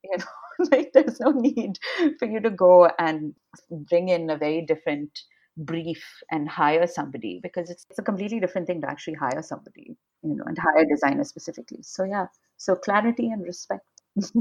you 0.04 0.17
know 0.17 0.26
like 0.71 0.91
there's 0.93 1.19
no 1.19 1.32
need 1.32 1.80
for 2.19 2.28
you 2.28 2.39
to 2.39 2.49
go 2.49 2.89
and 2.99 3.34
bring 3.89 4.10
in 4.10 4.30
a 4.30 4.38
very 4.38 4.62
different 4.65 5.10
brief 5.58 6.04
and 6.32 6.49
hire 6.49 6.88
somebody 6.88 7.39
because 7.43 7.69
it's, 7.69 7.86
it's 7.89 7.99
a 7.99 8.04
completely 8.04 8.39
different 8.39 8.65
thing 8.65 8.82
to 8.82 8.89
actually 8.89 9.13
hire 9.13 9.41
somebody 9.41 9.95
you 10.23 10.36
know 10.36 10.43
and 10.45 10.58
hire 10.58 10.84
a 10.84 10.88
designer 10.88 11.23
specifically 11.23 11.80
so 11.82 12.04
yeah 12.04 12.26
so 12.58 12.76
clarity 12.76 13.30
and 13.30 13.43
respect 13.43 13.84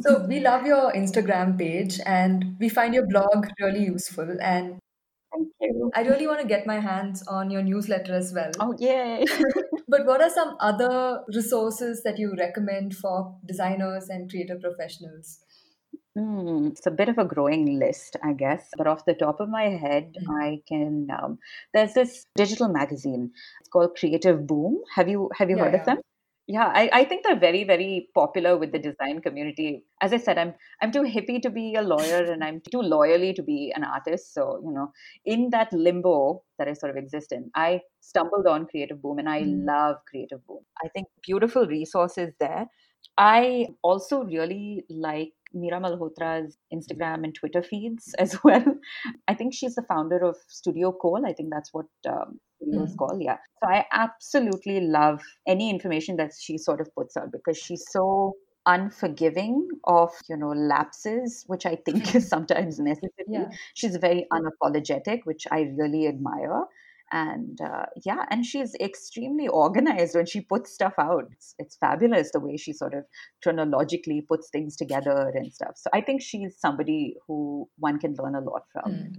So 0.02 0.26
we 0.26 0.40
love 0.40 0.66
your 0.66 0.92
Instagram 0.92 1.58
page 1.58 1.98
and 2.04 2.56
we 2.60 2.68
find 2.68 2.92
your 2.92 3.06
blog 3.06 3.46
really 3.58 3.84
useful. 3.84 4.36
And 4.40 4.78
thank 5.32 5.48
you 5.60 5.90
I 5.94 6.02
really 6.02 6.26
want 6.26 6.40
to 6.40 6.46
get 6.46 6.66
my 6.66 6.80
hands 6.80 7.22
on 7.26 7.50
your 7.50 7.62
newsletter 7.62 8.14
as 8.14 8.32
well. 8.32 8.52
oh 8.60 8.74
yay 8.78 9.24
But 9.88 10.06
what 10.06 10.20
are 10.20 10.30
some 10.30 10.56
other 10.60 11.22
resources 11.28 12.02
that 12.02 12.18
you 12.18 12.34
recommend 12.36 12.96
for 12.96 13.36
designers 13.44 14.08
and 14.08 14.28
creative 14.30 14.60
professionals? 14.60 15.40
Hmm, 16.16 16.66
it's 16.66 16.86
a 16.86 16.90
bit 16.90 17.08
of 17.08 17.16
a 17.18 17.24
growing 17.24 17.78
list, 17.78 18.16
I 18.22 18.34
guess. 18.34 18.70
But 18.76 18.86
off 18.86 19.04
the 19.06 19.14
top 19.14 19.40
of 19.40 19.48
my 19.48 19.64
head, 19.70 20.16
Mm. 20.18 20.28
I 20.42 20.62
can. 20.68 21.08
Um, 21.10 21.38
there's 21.72 21.94
this 21.94 22.26
digital 22.36 22.68
magazine. 22.68 23.32
It's 23.60 23.68
called 23.70 23.96
Creative 23.96 24.46
Boom. 24.46 24.82
Have 24.94 25.08
you 25.08 25.30
have 25.34 25.48
you 25.48 25.56
Yeah, 25.56 25.64
heard 25.64 25.74
of 25.74 25.84
them? 25.84 25.98
Yeah, 26.52 26.66
I, 26.74 26.90
I 26.92 27.04
think 27.04 27.22
they're 27.24 27.38
very 27.38 27.62
very 27.64 28.08
popular 28.14 28.56
with 28.58 28.72
the 28.72 28.78
design 28.78 29.20
community. 29.22 29.84
As 30.02 30.12
I 30.12 30.16
said, 30.16 30.38
I'm 30.38 30.54
I'm 30.82 30.90
too 30.90 31.02
hippie 31.02 31.40
to 31.42 31.50
be 31.50 31.76
a 31.76 31.82
lawyer, 31.82 32.24
and 32.32 32.42
I'm 32.44 32.60
too 32.70 32.80
loyally 32.82 33.32
to 33.34 33.42
be 33.42 33.72
an 33.76 33.84
artist. 33.84 34.34
So 34.34 34.60
you 34.64 34.72
know, 34.72 34.92
in 35.24 35.50
that 35.50 35.72
limbo 35.72 36.42
that 36.58 36.68
I 36.68 36.72
sort 36.74 36.90
of 36.90 36.96
exist 36.96 37.32
in, 37.32 37.50
I 37.54 37.80
stumbled 38.00 38.46
on 38.48 38.66
Creative 38.66 39.00
Boom, 39.00 39.18
and 39.20 39.28
I 39.28 39.42
Mm. 39.42 39.64
love 39.70 39.96
Creative 40.10 40.44
Boom. 40.46 40.64
I 40.84 40.88
think 40.88 41.06
beautiful 41.26 41.66
resources 41.66 42.34
there 42.40 42.66
I 43.18 43.68
also 43.82 44.22
really 44.24 44.84
like 44.88 45.32
Mira 45.52 45.80
Malhotra's 45.80 46.56
Instagram 46.72 47.24
and 47.24 47.34
Twitter 47.34 47.62
feeds 47.62 48.14
as 48.18 48.42
well. 48.42 48.64
I 49.28 49.34
think 49.34 49.54
she's 49.54 49.74
the 49.74 49.82
founder 49.82 50.18
of 50.24 50.36
Studio 50.48 50.92
Kohl. 50.92 51.26
I 51.26 51.32
think 51.32 51.50
that's 51.52 51.72
what 51.74 51.86
um, 52.08 52.40
is 52.70 52.94
Mm. 52.94 52.96
called. 52.98 53.20
Yeah. 53.22 53.36
So 53.62 53.68
I 53.68 53.84
absolutely 53.92 54.80
love 54.80 55.20
any 55.46 55.70
information 55.70 56.16
that 56.16 56.32
she 56.38 56.58
sort 56.58 56.80
of 56.80 56.94
puts 56.94 57.16
out 57.16 57.32
because 57.32 57.58
she's 57.58 57.84
so 57.90 58.34
unforgiving 58.64 59.68
of 59.84 60.10
you 60.28 60.36
know 60.36 60.50
lapses 60.50 61.42
which 61.48 61.66
i 61.66 61.74
think 61.84 62.14
is 62.14 62.28
sometimes 62.34 62.78
necessary 62.78 63.26
Yeah. 63.26 63.48
she's 63.74 63.96
very 63.96 64.26
unapologetic 64.32 65.20
which 65.24 65.46
i 65.50 65.62
really 65.76 66.06
admire 66.06 66.62
and 67.10 67.60
uh, 67.60 67.86
yeah 68.06 68.24
and 68.30 68.46
she's 68.46 68.74
extremely 68.80 69.48
organized 69.48 70.14
when 70.14 70.26
she 70.26 70.40
puts 70.40 70.72
stuff 70.72 70.94
out 70.98 71.24
it's, 71.32 71.54
it's 71.58 71.76
fabulous 71.76 72.30
the 72.32 72.40
way 72.40 72.56
she 72.56 72.72
sort 72.72 72.94
of 72.94 73.04
chronologically 73.42 74.20
puts 74.28 74.48
things 74.50 74.76
together 74.76 75.32
and 75.34 75.52
stuff 75.52 75.72
so 75.76 75.90
i 75.92 76.00
think 76.00 76.22
she's 76.22 76.56
somebody 76.58 77.16
who 77.26 77.68
one 77.78 77.98
can 77.98 78.14
learn 78.22 78.34
a 78.36 78.40
lot 78.40 78.62
from 78.72 78.92
Mm. 78.92 79.16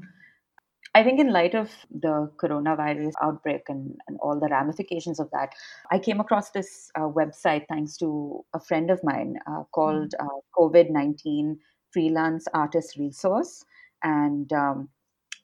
I 0.96 1.04
think, 1.04 1.20
in 1.20 1.34
light 1.34 1.56
of 1.56 1.72
the 1.90 2.32
coronavirus 2.38 3.14
outbreak 3.22 3.64
and, 3.68 3.96
and 4.08 4.18
all 4.20 4.40
the 4.40 4.48
ramifications 4.48 5.20
of 5.20 5.30
that, 5.32 5.54
I 5.90 5.98
came 5.98 6.20
across 6.20 6.52
this 6.52 6.92
uh, 6.96 7.02
website 7.02 7.66
thanks 7.68 7.98
to 7.98 8.46
a 8.54 8.60
friend 8.60 8.92
of 8.92 9.00
mine 9.04 9.38
uh, 9.48 9.64
called 9.74 10.14
uh, 10.20 10.40
COVID 10.56 10.92
19 10.92 11.60
Freelance 11.92 12.46
Artist 12.54 12.98
Resource. 12.98 13.66
And 14.04 14.52
um, 14.54 14.90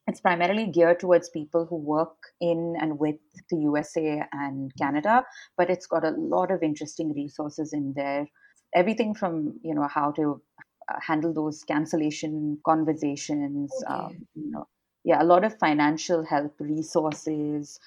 it's 0.08 0.22
primarily 0.22 0.68
geared 0.68 1.00
towards 1.00 1.30
people 1.30 1.66
who 1.66 1.78
work 1.78 2.16
in 2.42 2.76
and 2.80 3.00
with 3.00 3.18
the 3.50 3.58
USA 3.58 4.24
and 4.32 4.72
Canada, 4.78 5.24
but 5.58 5.70
it's 5.70 5.88
got 5.88 6.04
a 6.04 6.12
lot 6.12 6.52
of 6.52 6.64
interesting 6.64 7.14
resources 7.14 7.74
in 7.74 7.94
there. 7.96 8.28
Everything 8.76 9.16
from, 9.16 9.60
you 9.64 9.74
know, 9.74 9.88
how 9.88 10.12
to 10.12 10.42
uh, 10.92 11.00
handle 11.00 11.34
those 11.34 11.64
cancellation 11.64 12.60
conversations, 12.66 13.72
Okay. 13.84 13.94
um, 13.94 14.28
you 14.36 14.52
know, 14.52 14.68
yeah, 15.10 15.24
a 15.24 15.26
lot 15.26 15.44
of 15.44 15.58
financial 15.58 16.24
help, 16.24 16.54
resources. 16.60 17.80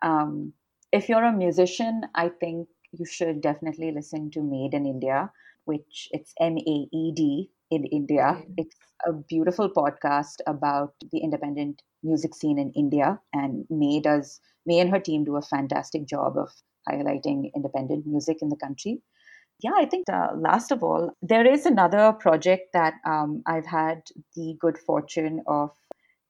Um, 0.00 0.52
if 0.92 1.08
you're 1.08 1.24
a 1.24 1.32
musician, 1.32 2.02
I 2.14 2.28
think 2.28 2.68
you 2.92 3.04
should 3.04 3.40
definitely 3.40 3.90
listen 3.90 4.30
to 4.34 4.40
Maed 4.40 4.74
in 4.74 4.86
India, 4.86 5.30
which 5.64 6.08
it's 6.12 6.32
M 6.40 6.56
A 6.56 6.76
E 7.00 7.12
D 7.16 7.50
in 7.72 7.84
India. 7.84 8.28
Okay. 8.36 8.54
It's 8.58 8.76
a 9.04 9.12
beautiful 9.12 9.68
podcast 9.80 10.46
about 10.46 10.94
the 11.10 11.18
independent 11.18 11.82
music 12.04 12.36
scene 12.36 12.60
in 12.60 12.70
India, 12.76 13.18
and 13.32 13.66
Mae 13.70 14.00
does 14.00 14.40
Mae 14.64 14.78
and 14.78 14.90
her 14.90 15.00
team 15.00 15.24
do 15.24 15.36
a 15.36 15.42
fantastic 15.42 16.06
job 16.06 16.38
of 16.38 16.50
highlighting 16.88 17.50
independent 17.56 18.06
music 18.06 18.38
in 18.40 18.50
the 18.50 18.56
country. 18.64 19.02
Yeah, 19.64 19.72
I 19.76 19.86
think 19.86 20.08
uh, 20.08 20.28
last 20.36 20.70
of 20.70 20.84
all, 20.84 21.10
there 21.20 21.44
is 21.44 21.66
another 21.66 22.12
project 22.12 22.68
that 22.72 22.94
um, 23.04 23.42
I've 23.46 23.66
had 23.66 24.02
the 24.36 24.56
good 24.60 24.78
fortune 24.78 25.42
of 25.48 25.70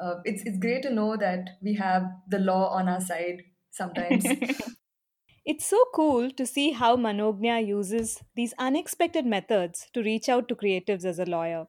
uh, 0.00 0.20
it's, 0.24 0.44
it's 0.44 0.58
great 0.58 0.82
to 0.82 0.90
know 0.90 1.16
that 1.16 1.56
we 1.60 1.74
have 1.74 2.04
the 2.28 2.38
law 2.38 2.68
on 2.68 2.88
our 2.88 3.00
side 3.00 3.42
sometimes. 3.76 4.26
It's 5.46 5.64
so 5.64 5.84
cool 5.94 6.32
to 6.32 6.44
see 6.44 6.72
how 6.72 6.96
Manognya 6.96 7.64
uses 7.64 8.20
these 8.34 8.52
unexpected 8.58 9.24
methods 9.24 9.86
to 9.94 10.02
reach 10.02 10.28
out 10.28 10.48
to 10.48 10.56
creatives 10.56 11.04
as 11.04 11.20
a 11.20 11.24
lawyer. 11.24 11.68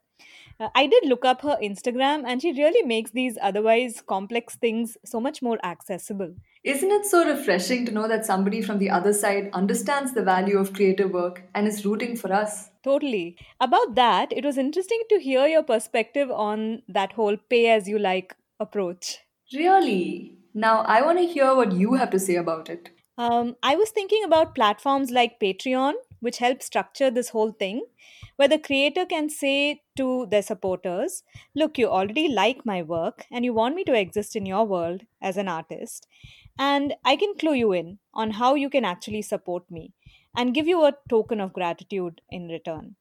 Uh, 0.60 0.70
I 0.74 0.88
did 0.88 1.06
look 1.06 1.24
up 1.24 1.42
her 1.42 1.60
Instagram, 1.62 2.24
and 2.26 2.42
she 2.42 2.54
really 2.54 2.82
makes 2.82 3.12
these 3.12 3.38
otherwise 3.40 4.02
complex 4.02 4.56
things 4.56 4.98
so 5.06 5.20
much 5.20 5.44
more 5.44 5.60
accessible. 5.64 6.34
Isn't 6.64 6.90
it 6.90 7.06
so 7.06 7.24
refreshing 7.24 7.86
to 7.86 7.92
know 7.92 8.08
that 8.08 8.26
somebody 8.26 8.64
from 8.64 8.80
the 8.80 8.90
other 8.90 9.14
side 9.14 9.52
understands 9.54 10.16
the 10.16 10.24
value 10.24 10.58
of 10.58 10.74
creative 10.74 11.12
work 11.12 11.44
and 11.54 11.68
is 11.68 11.86
rooting 11.86 12.16
for 12.16 12.34
us? 12.34 12.72
Totally. 12.84 13.38
About 13.60 13.94
that, 13.94 14.34
it 14.34 14.44
was 14.44 14.58
interesting 14.58 15.04
to 15.10 15.20
hear 15.20 15.46
your 15.46 15.62
perspective 15.62 16.32
on 16.32 16.82
that 16.88 17.12
whole 17.12 17.38
pay 17.38 17.70
as 17.70 17.88
you 17.88 18.00
like 18.00 18.36
approach. 18.60 19.20
Really? 19.54 20.40
Now, 20.60 20.82
I 20.88 21.04
want 21.04 21.20
to 21.20 21.28
hear 21.28 21.54
what 21.54 21.74
you 21.74 21.94
have 21.94 22.10
to 22.10 22.18
say 22.18 22.36
about 22.36 22.68
it. 22.68 22.90
Um, 23.16 23.58
I 23.62 23.76
was 23.76 23.92
thinking 23.92 24.24
about 24.24 24.56
platforms 24.56 25.12
like 25.12 25.40
Patreon, 25.40 25.94
which 26.20 26.40
help 26.40 26.64
structure 26.64 27.12
this 27.12 27.30
whole 27.30 27.52
thing, 27.52 27.86
where 28.38 28.48
the 28.48 28.58
creator 28.58 29.06
can 29.06 29.30
say 29.30 29.84
to 29.98 30.26
their 30.32 30.42
supporters, 30.42 31.22
Look, 31.54 31.78
you 31.78 31.88
already 31.88 32.28
like 32.28 32.66
my 32.66 32.82
work 32.82 33.28
and 33.32 33.46
you 33.46 33.54
want 33.54 33.76
me 33.76 33.84
to 33.84 33.94
exist 33.94 34.36
in 34.36 34.48
your 34.48 34.66
world 34.66 35.04
as 35.22 35.38
an 35.38 35.48
artist, 35.48 36.08
and 36.58 36.96
I 37.06 37.18
can 37.18 37.36
clue 37.38 37.54
you 37.54 37.72
in 37.74 38.00
on 38.16 38.32
how 38.32 38.56
you 38.56 38.72
can 38.72 38.84
actually 38.84 39.22
support 39.22 39.70
me 39.70 39.94
and 40.36 40.56
give 40.56 40.68
you 40.68 40.86
a 40.86 40.98
token 41.08 41.40
of 41.40 41.54
gratitude 41.54 42.22
in 42.32 42.48
return. 42.48 42.96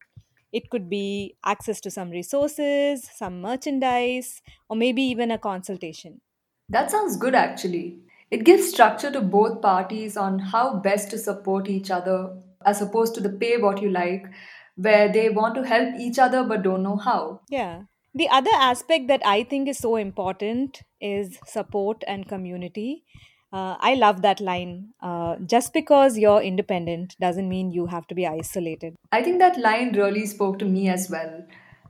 It 0.53 0.69
could 0.69 0.91
be 0.91 1.37
access 1.43 1.81
to 1.81 1.91
some 1.91 2.11
resources, 2.11 3.09
some 3.17 3.41
merchandise, 3.41 4.43
or 4.69 4.77
maybe 4.77 5.03
even 5.05 5.31
a 5.31 5.39
consultation. 5.39 6.21
That 6.69 6.91
sounds 6.91 7.17
good 7.17 7.35
actually. 7.35 8.01
It 8.31 8.45
gives 8.45 8.69
structure 8.69 9.11
to 9.13 9.21
both 9.21 9.63
parties 9.63 10.17
on 10.17 10.39
how 10.39 10.79
best 10.81 11.11
to 11.11 11.19
support 11.19 11.69
each 11.69 11.91
other, 11.91 12.37
as 12.65 12.83
opposed 12.83 13.15
to 13.15 13.21
the 13.21 13.29
pay 13.29 13.57
what 13.57 13.81
you 13.81 13.91
like, 13.91 14.27
where 14.75 15.13
they 15.13 15.29
want 15.31 15.55
to 15.55 15.63
help 15.63 15.95
each 15.99 16.19
other 16.19 16.43
but 16.43 16.63
don't 16.63 16.83
know 16.83 16.97
how. 16.97 17.41
Yeah. 17.49 17.83
The 18.15 18.29
other 18.31 18.51
aspect 18.55 19.09
that 19.09 19.23
I 19.25 19.45
think 19.45 19.69
is 19.69 19.79
so 19.79 19.97
important 19.97 20.83
is 21.01 21.39
support 21.47 22.03
and 22.09 22.27
community. 22.27 23.05
Uh, 23.53 23.77
I 23.79 23.95
love 23.95 24.23
that 24.23 24.41
line. 24.41 24.89
Uh, 25.01 25.37
just 25.47 25.73
because 25.73 26.19
you're 26.19 26.43
independent 26.43 27.15
doesn't 27.21 27.49
mean 27.49 27.71
you 27.71 27.87
have 27.87 28.07
to 28.09 28.15
be 28.15 28.27
isolated. 28.27 28.97
I 29.13 29.23
think 29.23 29.39
that 29.39 29.59
line 29.59 29.93
really 29.93 30.27
spoke 30.27 30.59
to 30.59 30.65
me 30.65 30.89
as 30.89 31.09
well. 31.09 31.47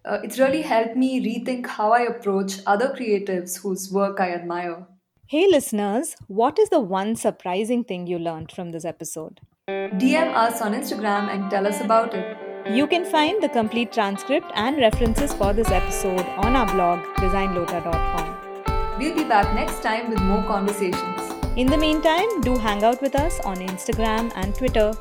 Uh, 0.07 0.21
it's 0.23 0.39
really 0.39 0.63
helped 0.63 0.97
me 0.97 1.21
rethink 1.21 1.67
how 1.67 1.91
I 1.91 2.03
approach 2.03 2.61
other 2.65 2.95
creatives 2.97 3.59
whose 3.61 3.91
work 3.91 4.21
I 4.21 4.31
admire. 4.33 4.87
Hey, 5.27 5.49
listeners, 5.51 6.15
what 6.29 6.61
is 6.61 6.69
the 6.69 6.79
one 6.79 7.17
surprising 7.17 7.83
thing 7.83 8.07
you 8.07 8.17
learned 8.17 8.53
from 8.53 8.71
this 8.71 8.85
episode? 8.85 9.41
DM 9.69 10.33
us 10.33 10.63
on 10.63 10.73
Instagram 10.75 11.29
and 11.29 11.51
tell 11.51 11.67
us 11.67 11.81
about 11.81 12.15
it. 12.15 12.37
You 12.71 12.87
can 12.87 13.05
find 13.05 13.43
the 13.43 13.49
complete 13.49 13.93
transcript 13.93 14.53
and 14.55 14.77
references 14.79 15.33
for 15.33 15.53
this 15.53 15.71
episode 15.71 16.25
on 16.39 16.55
our 16.55 16.67
blog, 16.67 17.01
designlota.com. 17.17 18.99
We'll 18.99 19.17
be 19.17 19.25
back 19.25 19.53
next 19.57 19.83
time 19.83 20.11
with 20.11 20.21
more 20.21 20.45
conversations. 20.45 21.33
In 21.57 21.67
the 21.67 21.77
meantime, 21.77 22.41
do 22.43 22.57
hang 22.57 22.85
out 22.85 23.03
with 23.03 23.17
us 23.17 23.41
on 23.41 23.57
Instagram 23.57 24.31
and 24.37 24.55
Twitter. 24.55 24.93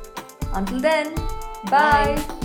Until 0.53 0.79
then, 0.79 1.13
bye. 1.69 2.44